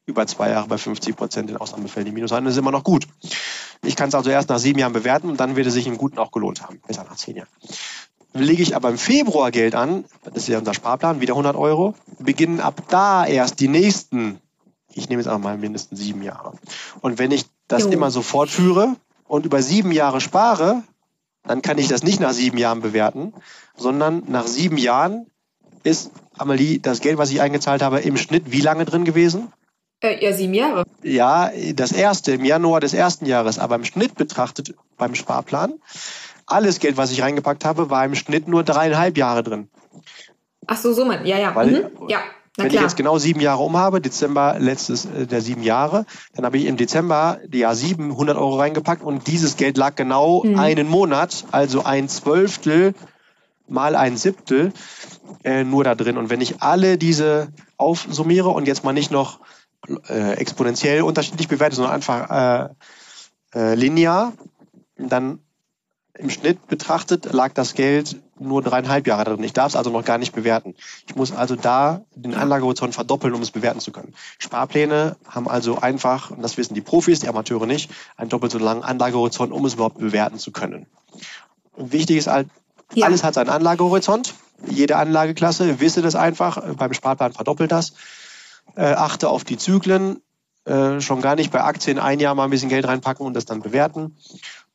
über 0.05 0.25
zwei 0.27 0.49
Jahre 0.49 0.67
bei 0.67 0.77
50 0.77 1.15
Prozent 1.15 1.49
in 1.49 1.57
Ausnahmefällen 1.57 2.05
die 2.05 2.11
Minus 2.11 2.31
sein. 2.31 2.43
Das 2.43 2.53
ist 2.53 2.59
immer 2.59 2.71
noch 2.71 2.83
gut. 2.83 3.07
Ich 3.83 3.95
kann 3.95 4.09
es 4.09 4.15
also 4.15 4.29
erst 4.29 4.49
nach 4.49 4.59
sieben 4.59 4.79
Jahren 4.79 4.93
bewerten 4.93 5.29
und 5.29 5.39
dann 5.39 5.55
wird 5.55 5.67
es 5.67 5.73
sich 5.73 5.87
im 5.87 5.97
Guten 5.97 6.17
auch 6.17 6.31
gelohnt 6.31 6.63
haben. 6.63 6.81
Besser 6.85 7.05
nach 7.05 7.15
zehn 7.15 7.37
Jahren. 7.37 7.49
Lege 8.33 8.61
ich 8.61 8.75
aber 8.75 8.89
im 8.89 8.97
Februar 8.97 9.51
Geld 9.51 9.73
an, 9.73 10.05
das 10.23 10.35
ist 10.35 10.47
ja 10.49 10.59
unser 10.59 10.73
Sparplan, 10.73 11.21
wieder 11.21 11.33
100 11.33 11.55
Euro, 11.55 11.95
beginnen 12.19 12.59
ab 12.59 12.83
da 12.89 13.25
erst 13.25 13.59
die 13.59 13.67
nächsten, 13.67 14.39
ich 14.99 15.09
nehme 15.09 15.21
jetzt 15.21 15.27
einfach 15.27 15.43
mal 15.43 15.57
mindestens 15.57 15.99
sieben 15.99 16.21
Jahre. 16.21 16.53
Und 17.01 17.19
wenn 17.19 17.31
ich 17.31 17.45
das 17.67 17.83
jo. 17.83 17.89
immer 17.89 18.11
so 18.11 18.21
fortführe 18.21 18.95
und 19.27 19.45
über 19.45 19.61
sieben 19.61 19.91
Jahre 19.91 20.21
spare, 20.21 20.83
dann 21.43 21.61
kann 21.61 21.77
ich 21.77 21.87
das 21.87 22.03
nicht 22.03 22.19
nach 22.19 22.33
sieben 22.33 22.57
Jahren 22.57 22.81
bewerten, 22.81 23.33
sondern 23.75 24.23
nach 24.27 24.45
sieben 24.45 24.77
Jahren 24.77 25.27
ist, 25.83 26.11
Amelie, 26.37 26.79
das 26.79 26.99
Geld, 26.99 27.17
was 27.17 27.31
ich 27.31 27.41
eingezahlt 27.41 27.81
habe, 27.81 27.99
im 27.99 28.17
Schnitt 28.17 28.51
wie 28.51 28.61
lange 28.61 28.85
drin 28.85 29.05
gewesen? 29.05 29.51
Äh, 30.01 30.23
ja, 30.23 30.33
sieben 30.33 30.53
Jahre. 30.53 30.83
Ja, 31.03 31.51
das 31.73 31.91
erste, 31.91 32.33
im 32.33 32.45
Januar 32.45 32.79
des 32.79 32.93
ersten 32.93 33.25
Jahres, 33.25 33.59
aber 33.59 33.75
im 33.75 33.85
Schnitt 33.85 34.15
betrachtet 34.15 34.75
beim 34.97 35.15
Sparplan 35.15 35.73
alles 36.49 36.79
Geld, 36.79 36.97
was 36.97 37.11
ich 37.11 37.21
reingepackt 37.21 37.65
habe, 37.65 37.89
war 37.89 38.05
im 38.05 38.15
Schnitt 38.15 38.47
nur 38.47 38.63
dreieinhalb 38.63 39.17
Jahre 39.17 39.43
drin. 39.43 39.69
Ach 40.67 40.77
so, 40.77 40.93
so 40.93 41.05
man. 41.05 41.25
Ja, 41.25 41.37
ja. 41.37 41.55
Weil, 41.55 41.67
mhm. 41.67 42.09
ja. 42.09 42.19
Na 42.59 42.65
wenn 42.65 42.71
klar. 42.71 42.83
ich 42.83 42.89
jetzt 42.89 42.97
genau 42.97 43.17
sieben 43.17 43.39
Jahre 43.39 43.63
um 43.63 43.77
habe, 43.77 44.01
Dezember 44.01 44.57
letztes 44.59 45.05
äh, 45.05 45.25
der 45.25 45.41
sieben 45.41 45.63
Jahre, 45.63 46.05
dann 46.35 46.45
habe 46.45 46.57
ich 46.57 46.65
im 46.65 46.77
Dezember 46.77 47.39
Jahr 47.51 47.73
sieben 47.73 48.11
100 48.11 48.37
Euro 48.37 48.57
reingepackt 48.57 49.01
und 49.01 49.27
dieses 49.27 49.55
Geld 49.55 49.77
lag 49.77 49.95
genau 49.95 50.43
mhm. 50.43 50.59
einen 50.59 50.87
Monat, 50.87 51.45
also 51.51 51.83
ein 51.83 52.09
Zwölftel 52.09 52.93
mal 53.67 53.95
ein 53.95 54.17
Siebtel 54.17 54.73
äh, 55.43 55.63
nur 55.63 55.83
da 55.83 55.95
drin. 55.95 56.17
Und 56.17 56.29
wenn 56.29 56.41
ich 56.41 56.61
alle 56.61 56.97
diese 56.97 57.49
aufsummiere 57.77 58.49
und 58.49 58.67
jetzt 58.67 58.83
mal 58.83 58.93
nicht 58.93 59.11
noch 59.11 59.39
äh, 60.09 60.33
exponentiell 60.33 61.01
unterschiedlich 61.01 61.47
bewerte, 61.47 61.75
sondern 61.75 61.93
einfach 61.93 62.29
äh, 63.53 63.57
äh, 63.57 63.75
linear, 63.75 64.33
dann 64.97 65.39
im 66.17 66.29
Schnitt 66.29 66.67
betrachtet 66.67 67.31
lag 67.31 67.53
das 67.53 67.73
Geld 67.73 68.17
nur 68.39 68.61
dreieinhalb 68.61 69.07
Jahre 69.07 69.25
drin. 69.25 69.43
Ich 69.43 69.53
darf 69.53 69.69
es 69.69 69.75
also 69.75 69.89
noch 69.89 70.05
gar 70.05 70.17
nicht 70.17 70.33
bewerten. 70.33 70.75
Ich 71.07 71.15
muss 71.15 71.31
also 71.31 71.55
da 71.55 72.01
den 72.15 72.33
Anlagehorizont 72.33 72.95
verdoppeln, 72.95 73.33
um 73.33 73.41
es 73.41 73.51
bewerten 73.51 73.79
zu 73.79 73.91
können. 73.91 74.13
Sparpläne 74.37 75.17
haben 75.27 75.47
also 75.47 75.79
einfach, 75.79 76.31
und 76.31 76.41
das 76.41 76.57
wissen 76.57 76.73
die 76.73 76.81
Profis, 76.81 77.19
die 77.19 77.27
Amateure 77.27 77.65
nicht, 77.65 77.91
einen 78.17 78.29
doppelt 78.29 78.51
so 78.51 78.57
langen 78.59 78.83
Anlagehorizont, 78.83 79.51
um 79.51 79.65
es 79.65 79.75
überhaupt 79.75 79.97
bewerten 79.97 80.39
zu 80.39 80.51
können. 80.51 80.87
Und 81.73 81.91
wichtig 81.91 82.17
ist 82.17 82.27
halt, 82.27 82.47
ja. 82.93 83.05
alles 83.05 83.23
hat 83.23 83.33
seinen 83.33 83.49
Anlagehorizont. 83.49 84.33
Jede 84.67 84.97
Anlageklasse 84.97 85.79
wisse 85.79 86.01
das 86.01 86.15
einfach. 86.15 86.75
Beim 86.75 86.93
Sparplan 86.93 87.33
verdoppelt 87.33 87.71
das. 87.71 87.93
Äh, 88.75 88.93
achte 88.93 89.29
auf 89.29 89.43
die 89.43 89.57
Zyklen. 89.57 90.21
Äh, 90.69 91.01
schon 91.01 91.21
gar 91.21 91.35
nicht 91.35 91.51
bei 91.51 91.63
Aktien 91.63 91.97
ein 91.97 92.19
Jahr 92.19 92.35
mal 92.35 92.43
ein 92.43 92.51
bisschen 92.51 92.69
Geld 92.69 92.87
reinpacken 92.87 93.25
und 93.25 93.33
das 93.33 93.45
dann 93.45 93.59
bewerten. 93.59 94.15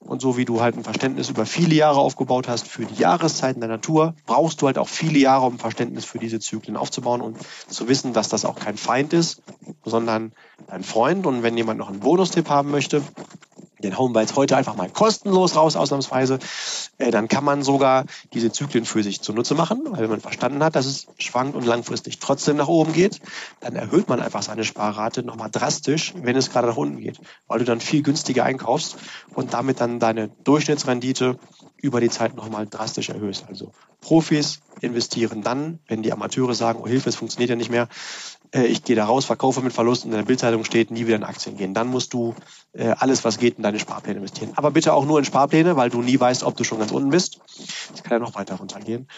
Und 0.01 0.21
so 0.21 0.37
wie 0.37 0.45
du 0.45 0.61
halt 0.61 0.77
ein 0.77 0.83
Verständnis 0.83 1.31
über 1.31 1.47
viele 1.47 1.77
Jahre 1.77 2.01
aufgebaut 2.01 2.49
hast 2.49 2.67
für 2.67 2.85
die 2.85 3.01
Jahreszeiten 3.01 3.61
der 3.61 3.69
Natur, 3.69 4.17
brauchst 4.27 4.61
du 4.61 4.67
halt 4.67 4.77
auch 4.77 4.89
viele 4.89 5.21
Jahre, 5.21 5.47
um 5.47 5.61
Verständnis 5.61 6.05
für 6.05 6.19
diese 6.19 6.41
Zyklen 6.41 6.77
aufzubauen 6.77 7.21
und 7.21 7.39
zu 7.69 7.89
wissen, 7.89 8.13
dass 8.13 8.29
das 8.29 8.45
auch 8.45 8.57
kein 8.57 8.77
Feind 8.77 9.13
ist, 9.13 9.43
sondern 9.85 10.33
ein 10.67 10.83
Freund. 10.83 11.27
Und 11.27 11.45
wenn 11.45 11.57
jemand 11.57 11.79
noch 11.79 11.89
einen 11.89 12.01
Bonustipp 12.01 12.49
haben 12.49 12.73
möchte, 12.73 13.01
Den 13.85 13.99
hauen 13.99 14.15
wir 14.15 14.23
jetzt 14.23 14.35
heute 14.35 14.57
einfach 14.57 14.77
mal 14.77 14.89
kostenlos 14.89 15.55
raus, 15.57 15.77
ausnahmsweise. 15.77 16.39
Äh, 16.99 17.11
dann 17.11 17.29
kann 17.29 17.45
man 17.45 17.63
sogar 17.63 18.07
diese 18.33 18.51
Zyklen 18.51 18.87
für 18.87 19.03
sich 19.03 19.21
zunutze 19.21 19.55
machen, 19.55 19.83
weil 19.85 20.01
wenn 20.01 20.11
man 20.11 20.21
verstanden 20.21 20.65
hat, 20.65 20.75
dass 20.75 20.87
es 20.87 21.07
schwankt 21.19 21.55
und 21.55 21.67
langfristig 21.67 22.19
trotzdem 22.19 22.57
nach 22.57 22.69
oben 22.69 22.93
geht, 22.93 23.21
dann 23.61 23.77
erhöht 23.77 24.09
man 24.09 24.21
einfach 24.21 24.43
seine 24.43 24.65
Sparrate 24.65 25.23
nochmal 25.23 25.51
drastisch, 25.51 26.15
wenn 26.17 26.35
es 26.35 26.51
gerade 26.51 26.69
nach 26.69 26.77
unten 26.77 26.99
geht, 26.99 27.21
weil 27.47 27.59
du 27.59 27.65
dann 27.65 27.81
viel 27.81 28.03
günstiger 28.03 28.45
einkaufst 28.45 28.97
und 29.35 29.53
damit 29.53 29.81
dann 29.81 30.01
deine 30.01 30.29
Durchschnittsrendite 30.45 31.39
über 31.77 32.01
die 32.01 32.09
Zeit 32.09 32.35
nochmal 32.35 32.67
drastisch 32.67 33.11
erhöhst. 33.11 33.45
Also 33.47 33.73
Profis 34.01 34.61
investieren 34.81 35.43
dann, 35.43 35.81
wenn 35.87 36.03
die 36.03 36.13
Amateure 36.13 36.55
sagen, 36.55 36.81
oh 36.83 36.87
Hilfe, 36.87 37.11
es 37.11 37.17
funktioniert 37.17 37.51
ja 37.51 37.57
nicht 37.57 37.71
mehr, 37.71 37.89
äh, 38.55 38.67
ich 38.67 38.85
gehe 38.85 38.97
da 38.97 39.05
raus, 39.05 39.25
verkaufe 39.25 39.61
mit 39.61 39.73
Verlust 39.73 40.05
und 40.05 40.13
in 40.13 40.17
der 40.17 40.25
Bildzeitung 40.25 40.65
steht, 40.65 40.91
nie 40.91 41.07
wieder 41.07 41.17
in 41.17 41.25
Aktien 41.25 41.57
gehen. 41.57 41.75
Dann 41.75 41.89
musst 41.89 42.15
du 42.15 42.35
äh, 42.73 42.95
alles, 42.99 43.25
was 43.25 43.39
geht, 43.39 43.57
in 43.57 43.63
deine 43.63 43.81
Sparpläne 43.81 44.19
investieren. 44.19 44.53
Aber 44.55 44.71
bitte 44.71 44.95
auch 44.95 45.05
nur 45.05 45.19
in 45.19 45.25
Sparpläne, 45.25 45.77
weil 45.77 45.91
du 45.91 46.01
nie 46.01 46.19
weißt, 46.19 46.45
ob 46.45 46.57
du 46.57 46.65
schon 46.65 46.79
ganz 46.79 46.93
unten 46.93 47.11
bist. 47.11 47.41
Das 47.91 48.03
kann 48.03 48.13
ja 48.13 48.19
noch 48.19 48.35
weiter 48.35 48.57
runtergehen. 48.57 49.09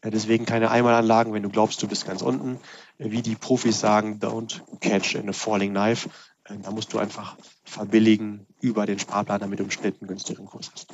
Äh, 0.00 0.10
deswegen 0.10 0.46
keine 0.46 0.70
Einmalanlagen, 0.70 1.32
wenn 1.32 1.42
du 1.42 1.50
glaubst, 1.50 1.82
du 1.82 1.88
bist 1.88 2.06
ganz 2.06 2.22
unten. 2.22 2.58
Äh, 2.98 3.10
wie 3.10 3.22
die 3.22 3.36
Profis 3.36 3.78
sagen, 3.78 4.18
don't 4.20 4.60
catch 4.80 5.14
in 5.14 5.28
a 5.28 5.32
falling 5.32 5.72
knife. 5.72 6.08
Äh, 6.44 6.56
da 6.62 6.70
musst 6.70 6.92
du 6.92 6.98
einfach 6.98 7.36
verbilligen 7.64 8.46
über 8.60 8.86
den 8.86 8.98
Sparplan, 8.98 9.40
damit 9.40 9.58
du 9.58 9.64
im 9.64 9.70
Schnitt 9.70 9.96
einen 10.00 10.08
günstigeren 10.08 10.46
Kurs 10.46 10.70
hast. 10.72 10.88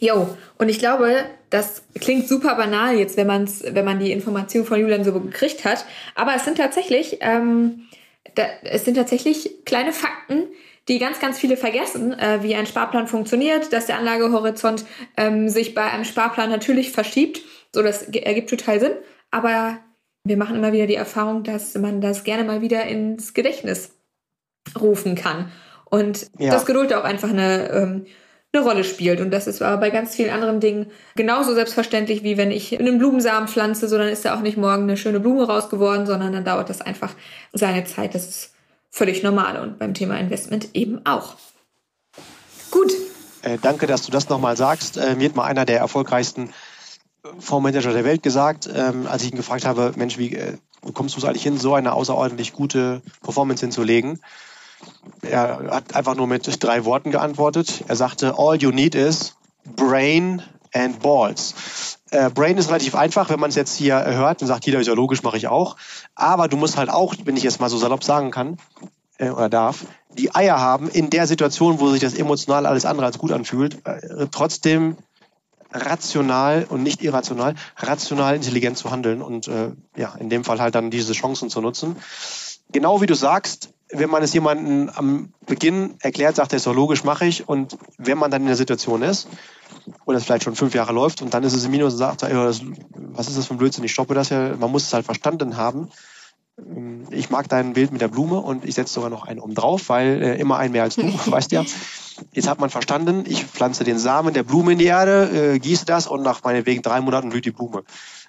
Jo, 0.00 0.36
und 0.56 0.70
ich 0.70 0.78
glaube, 0.78 1.26
das 1.50 1.82
klingt 2.00 2.26
super 2.26 2.54
banal 2.54 2.96
jetzt, 2.96 3.18
wenn, 3.18 3.26
man's, 3.26 3.62
wenn 3.64 3.84
man 3.84 3.98
die 3.98 4.12
Information 4.12 4.64
von 4.64 4.80
Julian 4.80 5.04
so 5.04 5.12
gekriegt 5.12 5.64
hat. 5.64 5.84
Aber 6.14 6.34
es 6.34 6.44
sind 6.44 6.56
tatsächlich, 6.56 7.18
ähm, 7.20 7.82
da, 8.34 8.44
es 8.64 8.86
sind 8.86 8.94
tatsächlich 8.94 9.64
kleine 9.66 9.92
Fakten, 9.92 10.44
die 10.88 10.98
ganz, 10.98 11.20
ganz 11.20 11.38
viele 11.38 11.58
vergessen, 11.58 12.18
äh, 12.18 12.42
wie 12.42 12.54
ein 12.54 12.66
Sparplan 12.66 13.08
funktioniert, 13.08 13.74
dass 13.74 13.86
der 13.86 13.98
Anlagehorizont 13.98 14.86
ähm, 15.18 15.50
sich 15.50 15.74
bei 15.74 15.84
einem 15.84 16.04
Sparplan 16.04 16.48
natürlich 16.48 16.92
verschiebt. 16.92 17.42
So, 17.72 17.82
das 17.82 18.04
ergibt 18.04 18.48
total 18.48 18.80
Sinn. 18.80 18.92
Aber 19.30 19.78
wir 20.24 20.38
machen 20.38 20.56
immer 20.56 20.72
wieder 20.72 20.86
die 20.86 20.94
Erfahrung, 20.94 21.44
dass 21.44 21.74
man 21.74 22.00
das 22.00 22.24
gerne 22.24 22.44
mal 22.44 22.62
wieder 22.62 22.84
ins 22.86 23.34
Gedächtnis 23.34 23.92
rufen 24.80 25.14
kann. 25.14 25.52
Und 25.84 26.30
ja. 26.38 26.52
dass 26.52 26.64
Geduld 26.64 26.94
auch 26.94 27.04
einfach 27.04 27.30
eine, 27.30 27.68
ähm, 27.70 28.06
eine 28.52 28.64
Rolle 28.64 28.84
spielt. 28.84 29.20
Und 29.20 29.30
das 29.30 29.46
ist 29.46 29.62
aber 29.62 29.76
bei 29.76 29.90
ganz 29.90 30.16
vielen 30.16 30.30
anderen 30.30 30.60
Dingen 30.60 30.86
genauso 31.14 31.54
selbstverständlich, 31.54 32.22
wie 32.22 32.36
wenn 32.36 32.50
ich 32.50 32.78
einen 32.78 32.98
Blumensamen 32.98 33.48
pflanze, 33.48 33.88
so 33.88 33.96
dann 33.96 34.08
ist 34.08 34.24
da 34.24 34.36
auch 34.36 34.40
nicht 34.40 34.56
morgen 34.56 34.84
eine 34.84 34.96
schöne 34.96 35.20
Blume 35.20 35.46
raus 35.46 35.68
geworden, 35.68 36.06
sondern 36.06 36.32
dann 36.32 36.44
dauert 36.44 36.68
das 36.68 36.80
einfach 36.80 37.14
seine 37.52 37.84
Zeit. 37.84 38.14
Das 38.14 38.28
ist 38.28 38.52
völlig 38.90 39.22
normal 39.22 39.60
und 39.60 39.78
beim 39.78 39.94
Thema 39.94 40.18
Investment 40.18 40.70
eben 40.74 41.04
auch. 41.06 41.36
Gut. 42.70 42.92
Äh, 43.42 43.58
danke, 43.62 43.86
dass 43.86 44.02
du 44.02 44.10
das 44.12 44.28
nochmal 44.28 44.56
sagst. 44.56 44.96
Äh, 44.96 45.14
mir 45.14 45.28
hat 45.28 45.36
mal 45.36 45.44
einer 45.44 45.64
der 45.64 45.78
erfolgreichsten 45.78 46.50
Fondsmanager 47.38 47.92
der 47.92 48.04
Welt 48.04 48.22
gesagt, 48.22 48.68
ähm, 48.74 49.06
als 49.06 49.22
ich 49.22 49.30
ihn 49.30 49.36
gefragt 49.36 49.64
habe, 49.64 49.92
Mensch, 49.96 50.18
wie 50.18 50.34
äh, 50.34 50.56
kommst 50.94 51.14
du 51.14 51.20
es 51.20 51.24
eigentlich 51.24 51.42
hin, 51.42 51.58
so 51.58 51.74
eine 51.74 51.92
außerordentlich 51.92 52.52
gute 52.52 53.02
Performance 53.22 53.64
hinzulegen? 53.64 54.20
Er 55.22 55.70
hat 55.70 55.94
einfach 55.94 56.14
nur 56.14 56.26
mit 56.26 56.62
drei 56.62 56.84
Worten 56.84 57.10
geantwortet. 57.10 57.84
Er 57.88 57.96
sagte, 57.96 58.34
all 58.38 58.56
you 58.56 58.70
need 58.70 58.94
is 58.94 59.34
brain 59.76 60.42
and 60.72 61.00
balls. 61.00 61.98
Äh, 62.10 62.30
brain 62.30 62.58
ist 62.58 62.68
relativ 62.68 62.94
einfach, 62.94 63.28
wenn 63.30 63.40
man 63.40 63.50
es 63.50 63.56
jetzt 63.56 63.76
hier 63.76 64.04
hört, 64.04 64.40
dann 64.40 64.48
sagt 64.48 64.66
jeder, 64.66 64.80
ist 64.80 64.86
ja 64.86 64.94
logisch, 64.94 65.22
mache 65.22 65.36
ich 65.36 65.48
auch. 65.48 65.76
Aber 66.14 66.48
du 66.48 66.56
musst 66.56 66.76
halt 66.76 66.90
auch, 66.90 67.14
wenn 67.24 67.36
ich 67.36 67.44
es 67.44 67.60
mal 67.60 67.68
so 67.68 67.78
salopp 67.78 68.02
sagen 68.02 68.30
kann, 68.30 68.56
äh, 69.18 69.30
oder 69.30 69.48
darf, 69.48 69.84
die 70.16 70.34
Eier 70.34 70.58
haben, 70.58 70.88
in 70.88 71.10
der 71.10 71.26
Situation, 71.26 71.78
wo 71.78 71.90
sich 71.90 72.00
das 72.00 72.14
emotional 72.14 72.66
alles 72.66 72.84
andere 72.84 73.06
als 73.06 73.18
gut 73.18 73.32
anfühlt, 73.32 73.86
äh, 73.86 74.26
trotzdem 74.30 74.96
rational 75.72 76.66
und 76.68 76.82
nicht 76.82 77.02
irrational, 77.02 77.54
rational 77.76 78.34
intelligent 78.34 78.76
zu 78.76 78.90
handeln 78.90 79.22
und 79.22 79.46
äh, 79.46 79.70
ja, 79.96 80.14
in 80.18 80.28
dem 80.28 80.42
Fall 80.42 80.60
halt 80.60 80.74
dann 80.74 80.90
diese 80.90 81.12
Chancen 81.12 81.48
zu 81.48 81.60
nutzen. 81.60 81.96
Genau 82.72 83.00
wie 83.00 83.06
du 83.06 83.14
sagst, 83.14 83.70
wenn 83.92 84.10
man 84.10 84.22
es 84.22 84.32
jemandem 84.32 84.90
am 84.94 85.32
Beginn 85.46 85.94
erklärt, 86.00 86.36
sagt 86.36 86.52
er, 86.52 86.56
ist 86.56 86.66
doch 86.66 86.74
logisch, 86.74 87.04
mache 87.04 87.26
ich. 87.26 87.48
Und 87.48 87.76
wenn 87.98 88.18
man 88.18 88.30
dann 88.30 88.42
in 88.42 88.48
der 88.48 88.56
Situation 88.56 89.02
ist, 89.02 89.28
oder 90.04 90.18
es 90.18 90.24
vielleicht 90.24 90.44
schon 90.44 90.54
fünf 90.54 90.74
Jahre 90.74 90.92
läuft 90.92 91.22
und 91.22 91.32
dann 91.32 91.42
ist 91.42 91.54
es 91.54 91.64
im 91.64 91.70
Minus 91.70 91.94
und 91.94 91.98
sagt, 91.98 92.22
ey, 92.22 92.34
was 92.34 93.28
ist 93.28 93.38
das 93.38 93.46
für 93.46 93.54
ein 93.54 93.58
Blödsinn, 93.58 93.82
ich 93.84 93.92
stoppe 93.92 94.14
das 94.14 94.28
ja. 94.28 94.54
Man 94.56 94.70
muss 94.70 94.84
es 94.84 94.92
halt 94.92 95.06
verstanden 95.06 95.56
haben 95.56 95.90
ich 97.10 97.30
mag 97.30 97.48
dein 97.48 97.72
Bild 97.72 97.92
mit 97.92 98.00
der 98.00 98.08
Blume 98.08 98.38
und 98.38 98.64
ich 98.64 98.74
setze 98.74 98.94
sogar 98.94 99.10
noch 99.10 99.26
einen 99.26 99.40
um 99.40 99.54
drauf, 99.54 99.88
weil 99.88 100.22
äh, 100.22 100.40
immer 100.40 100.58
ein 100.58 100.72
mehr 100.72 100.82
als 100.82 100.96
du, 100.96 101.02
weißt 101.26 101.52
ja. 101.52 101.64
Jetzt 102.32 102.48
hat 102.48 102.60
man 102.60 102.70
verstanden, 102.70 103.24
ich 103.26 103.44
pflanze 103.44 103.84
den 103.84 103.98
Samen 103.98 104.34
der 104.34 104.42
Blume 104.42 104.72
in 104.72 104.78
die 104.78 104.86
Erde, 104.86 105.54
äh, 105.54 105.58
gieße 105.58 105.84
das 105.84 106.06
und 106.06 106.22
nach 106.22 106.42
meinetwegen 106.42 106.82
drei 106.82 107.00
Monaten 107.00 107.30
blüht 107.30 107.44
die 107.44 107.50
Blume. 107.50 107.82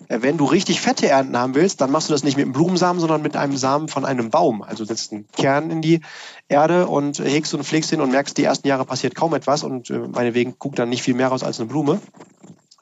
Äh, 0.08 0.20
wenn 0.22 0.38
du 0.38 0.46
richtig 0.46 0.82
fette 0.82 1.08
Ernten 1.08 1.38
haben 1.38 1.56
willst, 1.56 1.82
dann 1.82 1.92
machst 1.92 2.10
du 2.10 2.14
das 2.14 2.24
nicht 2.24 2.38
mit 2.38 2.46
einem 2.46 2.54
Blumensamen, 2.54 3.00
sondern 3.00 3.22
mit 3.22 3.36
einem 3.36 3.58
Samen 3.58 3.88
von 3.88 4.06
einem 4.06 4.30
Baum. 4.30 4.62
Also 4.64 4.86
setzt 4.86 5.12
einen 5.12 5.28
Kern 5.32 5.72
in 5.72 5.82
die 5.82 6.02
Erde 6.48 6.88
und 6.88 7.20
hegst 7.20 7.54
und 7.54 7.64
pflegst 7.64 7.92
ihn 7.92 8.02
und 8.02 8.12
merkst, 8.12 8.38
die 8.38 8.44
ersten 8.44 8.68
Jahre 8.68 8.86
passiert 8.86 9.16
kaum 9.16 9.34
etwas 9.34 9.64
und 9.64 9.90
äh, 9.90 10.00
meinetwegen 10.00 10.56
guckt 10.58 10.80
dann 10.80 10.90
nicht 10.90 11.04
viel 11.04 11.16
mehr 11.16 11.28
raus 11.28 11.44
als 11.44 11.60
eine 11.60 11.70
Blume. 11.70 12.02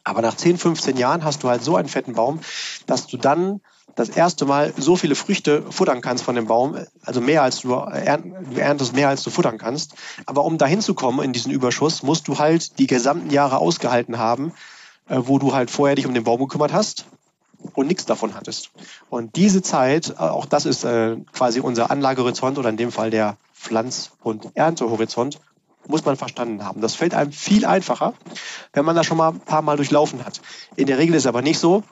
Aber 0.04 0.22
nach 0.22 0.36
10, 0.36 0.58
15 0.58 0.98
Jahren 0.98 1.24
hast 1.24 1.44
du 1.44 1.50
halt 1.50 1.64
so 1.64 1.76
einen 1.76 1.90
fetten 1.90 2.14
Baum, 2.14 2.40
dass 2.88 3.08
du 3.08 3.18
dann 3.18 3.62
das 3.96 4.10
erste 4.10 4.46
Mal 4.46 4.74
so 4.78 4.96
viele 4.96 5.16
Früchte 5.16 5.64
futtern 5.72 6.02
kannst 6.02 6.24
von 6.24 6.36
dem 6.36 6.46
Baum, 6.46 6.78
also 7.04 7.22
mehr 7.22 7.44
als 7.44 7.62
du, 7.62 7.74
erntest 7.74 8.94
mehr 8.94 9.10
als 9.10 9.24
du 9.24 9.30
futtern 9.30 9.58
kannst. 9.58 9.96
Aber 10.26 10.46
um 10.46 10.58
dahin 10.58 10.82
zu 10.82 10.94
kommen 10.94 11.24
in 11.24 11.34
diesen 11.34 11.52
Überschuss, 11.52 12.04
musst 12.04 12.28
du 12.28 12.40
halt 12.40 12.80
die 12.80 12.88
gesamten 12.88 13.30
Jahre 13.30 13.58
ausgehalten 13.58 14.18
haben, 14.18 14.54
äh, 15.08 15.18
wo 15.20 15.40
du 15.40 15.54
halt 15.54 15.70
vorher 15.72 15.96
dich 15.96 16.06
um 16.06 16.14
den 16.14 16.24
Baum 16.24 16.40
gekümmert 16.40 16.74
hast 16.74 17.06
und 17.74 17.88
nichts 17.88 18.06
davon 18.06 18.36
hattest. 18.36 18.72
Und 19.10 19.36
diese 19.36 19.62
Zeit, 19.62 20.12
äh, 20.12 20.14
auch 20.22 20.46
das 20.46 20.66
ist 20.66 20.84
äh, 20.84 21.18
quasi 21.34 21.60
unser 21.60 21.92
Anlagehorizont 21.92 22.58
oder 22.58 22.70
in 22.70 22.78
dem 22.78 22.92
Fall 22.92 23.10
der 23.10 23.38
Pflanz- 23.54 24.12
und 24.24 24.50
Erntehorizont, 24.56 25.40
muss 25.88 26.06
man 26.06 26.16
verstanden 26.16 26.64
haben. 26.64 26.82
Das 26.82 26.96
fällt 26.96 27.14
einem 27.14 27.32
viel 27.32 27.66
einfacher, 27.66 28.14
wenn 28.74 28.86
man 28.86 28.96
das 28.96 29.06
schon 29.06 29.18
mal 29.18 29.30
ein 29.30 29.40
paar 29.40 29.62
Mal 29.62 29.78
durchlaufen 29.78 30.24
hat. 30.26 30.42
In 30.76 30.88
der 30.88 30.98
Regel 30.98 31.16
ist 31.16 31.24
es 31.24 31.28
aber 31.28 31.42
nicht 31.42 31.60
so, 31.60 31.84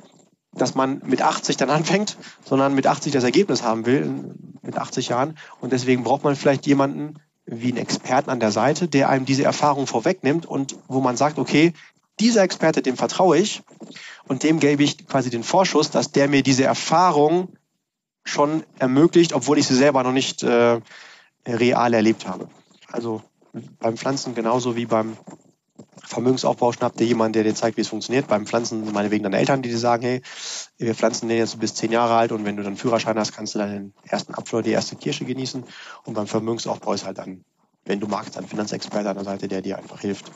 dass 0.54 0.76
man 0.76 1.02
mit 1.06 1.22
80 1.22 1.58
dann 1.58 1.70
anfängt, 1.70 2.18
sondern 2.44 2.74
mit 2.74 2.88
80 2.88 3.14
das 3.14 3.24
Ergebnis 3.24 3.64
haben 3.64 3.86
will, 3.86 4.34
mit 4.62 4.78
80 4.78 5.10
Jahren. 5.10 5.38
Und 5.62 5.72
deswegen 5.72 6.04
braucht 6.04 6.24
man 6.24 6.36
vielleicht 6.36 6.66
jemanden 6.66 7.16
wie 7.46 7.70
einen 7.70 7.78
Experten 7.78 8.30
an 8.30 8.40
der 8.40 8.52
Seite, 8.52 8.88
der 8.88 9.10
einem 9.10 9.26
diese 9.26 9.44
Erfahrung 9.44 9.88
vorwegnimmt 9.88 10.46
und 10.46 10.76
wo 10.88 11.00
man 11.00 11.16
sagt, 11.16 11.40
okay, 11.40 11.74
dieser 12.20 12.44
Experte, 12.44 12.82
dem 12.82 12.98
vertraue 12.98 13.38
ich 13.38 13.62
und 14.28 14.44
dem 14.44 14.60
gebe 14.60 14.84
ich 14.84 15.08
quasi 15.08 15.30
den 15.30 15.44
Vorschuss, 15.44 15.92
dass 15.92 16.12
der 16.12 16.28
mir 16.28 16.44
diese 16.44 16.64
Erfahrung 16.64 17.50
schon 18.26 18.64
ermöglicht, 18.80 19.34
obwohl 19.34 19.58
ich 19.58 19.68
sie 19.68 19.76
selber 19.76 20.04
noch 20.04 20.12
nicht 20.12 20.44
äh, 20.44 20.82
real 21.46 21.94
erlebt 21.94 22.28
habe. 22.28 22.50
Also 22.92 23.22
beim 23.80 23.98
Pflanzen 23.98 24.36
genauso 24.36 24.76
wie 24.76 24.86
beim 24.86 25.18
Vermögensaufbau 26.08 26.72
schnappt 26.72 27.00
dir 27.02 27.06
jemand, 27.06 27.36
der 27.36 27.44
dir 27.44 27.54
zeigt, 27.54 27.76
wie 27.76 27.82
es 27.82 27.90
funktioniert. 27.90 28.28
Beim 28.28 28.46
Pflanzen 28.46 28.94
meinetwegen 28.94 29.24
deine 29.24 29.38
Eltern, 29.38 29.62
die 29.62 29.70
dir 29.70 29.78
sagen, 29.78 30.04
hey, 30.04 30.22
wir 30.78 30.96
pflanzen 30.96 31.28
den 31.28 31.38
jetzt 31.38 31.60
bis 31.60 31.76
zehn 31.76 31.92
Jahre 31.92 32.16
alt 32.16 32.32
und 32.32 32.46
wenn 32.46 32.56
du 32.56 32.64
dann 32.64 32.78
Führerschein 32.78 33.20
hast, 33.20 33.36
kannst 33.36 33.56
du 33.56 33.60
dann 33.60 33.72
den 33.72 33.94
ersten 34.06 34.34
Apfel 34.34 34.60
oder 34.60 34.64
die 34.64 34.72
erste 34.72 34.96
Kirsche 34.96 35.26
genießen. 35.26 35.66
Und 36.06 36.14
beim 36.14 36.26
Vermögensaufbau 36.26 36.94
ist 36.94 37.06
halt 37.06 37.18
dann, 37.18 37.44
wenn 37.84 38.00
du 38.00 38.08
magst, 38.08 38.38
ein 38.38 38.48
Finanzexperte 38.48 39.10
an 39.10 39.18
der 39.18 39.26
Seite, 39.26 39.50
der 39.50 39.62
dir 39.62 39.78
einfach 39.78 40.00
hilft, 40.00 40.32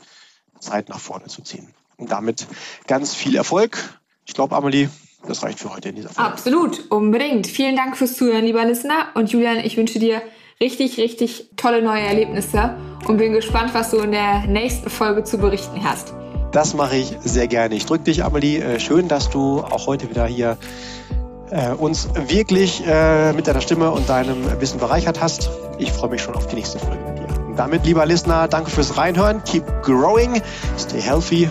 Zeit 0.60 0.90
nach 0.90 1.00
vorne 1.00 1.26
zu 1.26 1.40
ziehen. 1.40 1.72
Und 1.96 2.12
damit 2.12 2.46
ganz 2.86 3.14
viel 3.14 3.34
Erfolg. 3.34 3.78
Ich 4.26 4.34
glaube, 4.34 4.54
Amelie, 4.54 4.90
das 5.26 5.42
reicht 5.42 5.58
für 5.58 5.72
heute 5.74 5.88
in 5.88 5.96
dieser 5.96 6.10
Folge. 6.10 6.30
Absolut, 6.30 6.90
unbedingt. 6.90 7.46
Vielen 7.46 7.76
Dank 7.76 7.96
fürs 7.96 8.16
Zuhören, 8.16 8.44
lieber 8.44 8.64
Listener. 8.64 9.08
Und 9.14 9.32
Julian, 9.32 9.58
ich 9.58 9.78
wünsche 9.78 9.98
dir 9.98 10.20
richtig, 10.60 10.98
richtig 10.98 11.50
tolle 11.56 11.82
neue 11.82 12.02
Erlebnisse 12.02 12.76
und 13.06 13.18
bin 13.18 13.32
gespannt, 13.32 13.74
was 13.74 13.90
du 13.90 13.98
in 13.98 14.12
der 14.12 14.46
nächsten 14.46 14.90
Folge 14.90 15.24
zu 15.24 15.38
berichten 15.38 15.82
hast. 15.84 16.14
Das 16.52 16.74
mache 16.74 16.96
ich 16.96 17.16
sehr 17.20 17.48
gerne. 17.48 17.74
Ich 17.74 17.86
drücke 17.86 18.04
dich, 18.04 18.24
Amelie. 18.24 18.58
Äh, 18.58 18.78
schön, 18.78 19.08
dass 19.08 19.30
du 19.30 19.60
auch 19.60 19.86
heute 19.86 20.10
wieder 20.10 20.26
hier 20.26 20.58
äh, 21.50 21.70
uns 21.70 22.08
wirklich 22.28 22.82
äh, 22.86 23.32
mit 23.32 23.46
deiner 23.46 23.60
Stimme 23.60 23.90
und 23.90 24.08
deinem 24.08 24.60
Wissen 24.60 24.78
bereichert 24.78 25.20
hast. 25.20 25.50
Ich 25.78 25.92
freue 25.92 26.10
mich 26.10 26.22
schon 26.22 26.34
auf 26.34 26.46
die 26.46 26.56
nächste 26.56 26.78
Folge 26.78 27.02
mit 27.04 27.18
dir. 27.18 27.46
Und 27.46 27.56
damit, 27.56 27.86
lieber 27.86 28.04
Listener, 28.06 28.48
danke 28.48 28.70
fürs 28.70 28.96
Reinhören. 28.96 29.42
Keep 29.44 29.64
growing, 29.82 30.40
stay 30.78 31.00
healthy, 31.00 31.48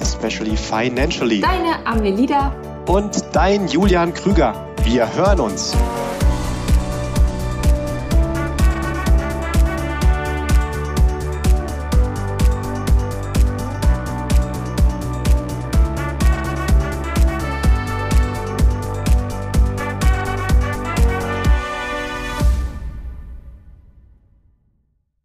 especially 0.00 0.56
financially. 0.56 1.40
Deine 1.40 1.86
Amelida 1.86 2.54
und 2.86 3.22
dein 3.32 3.68
Julian 3.68 4.14
Krüger. 4.14 4.54
Wir 4.84 5.14
hören 5.14 5.40
uns. 5.40 5.74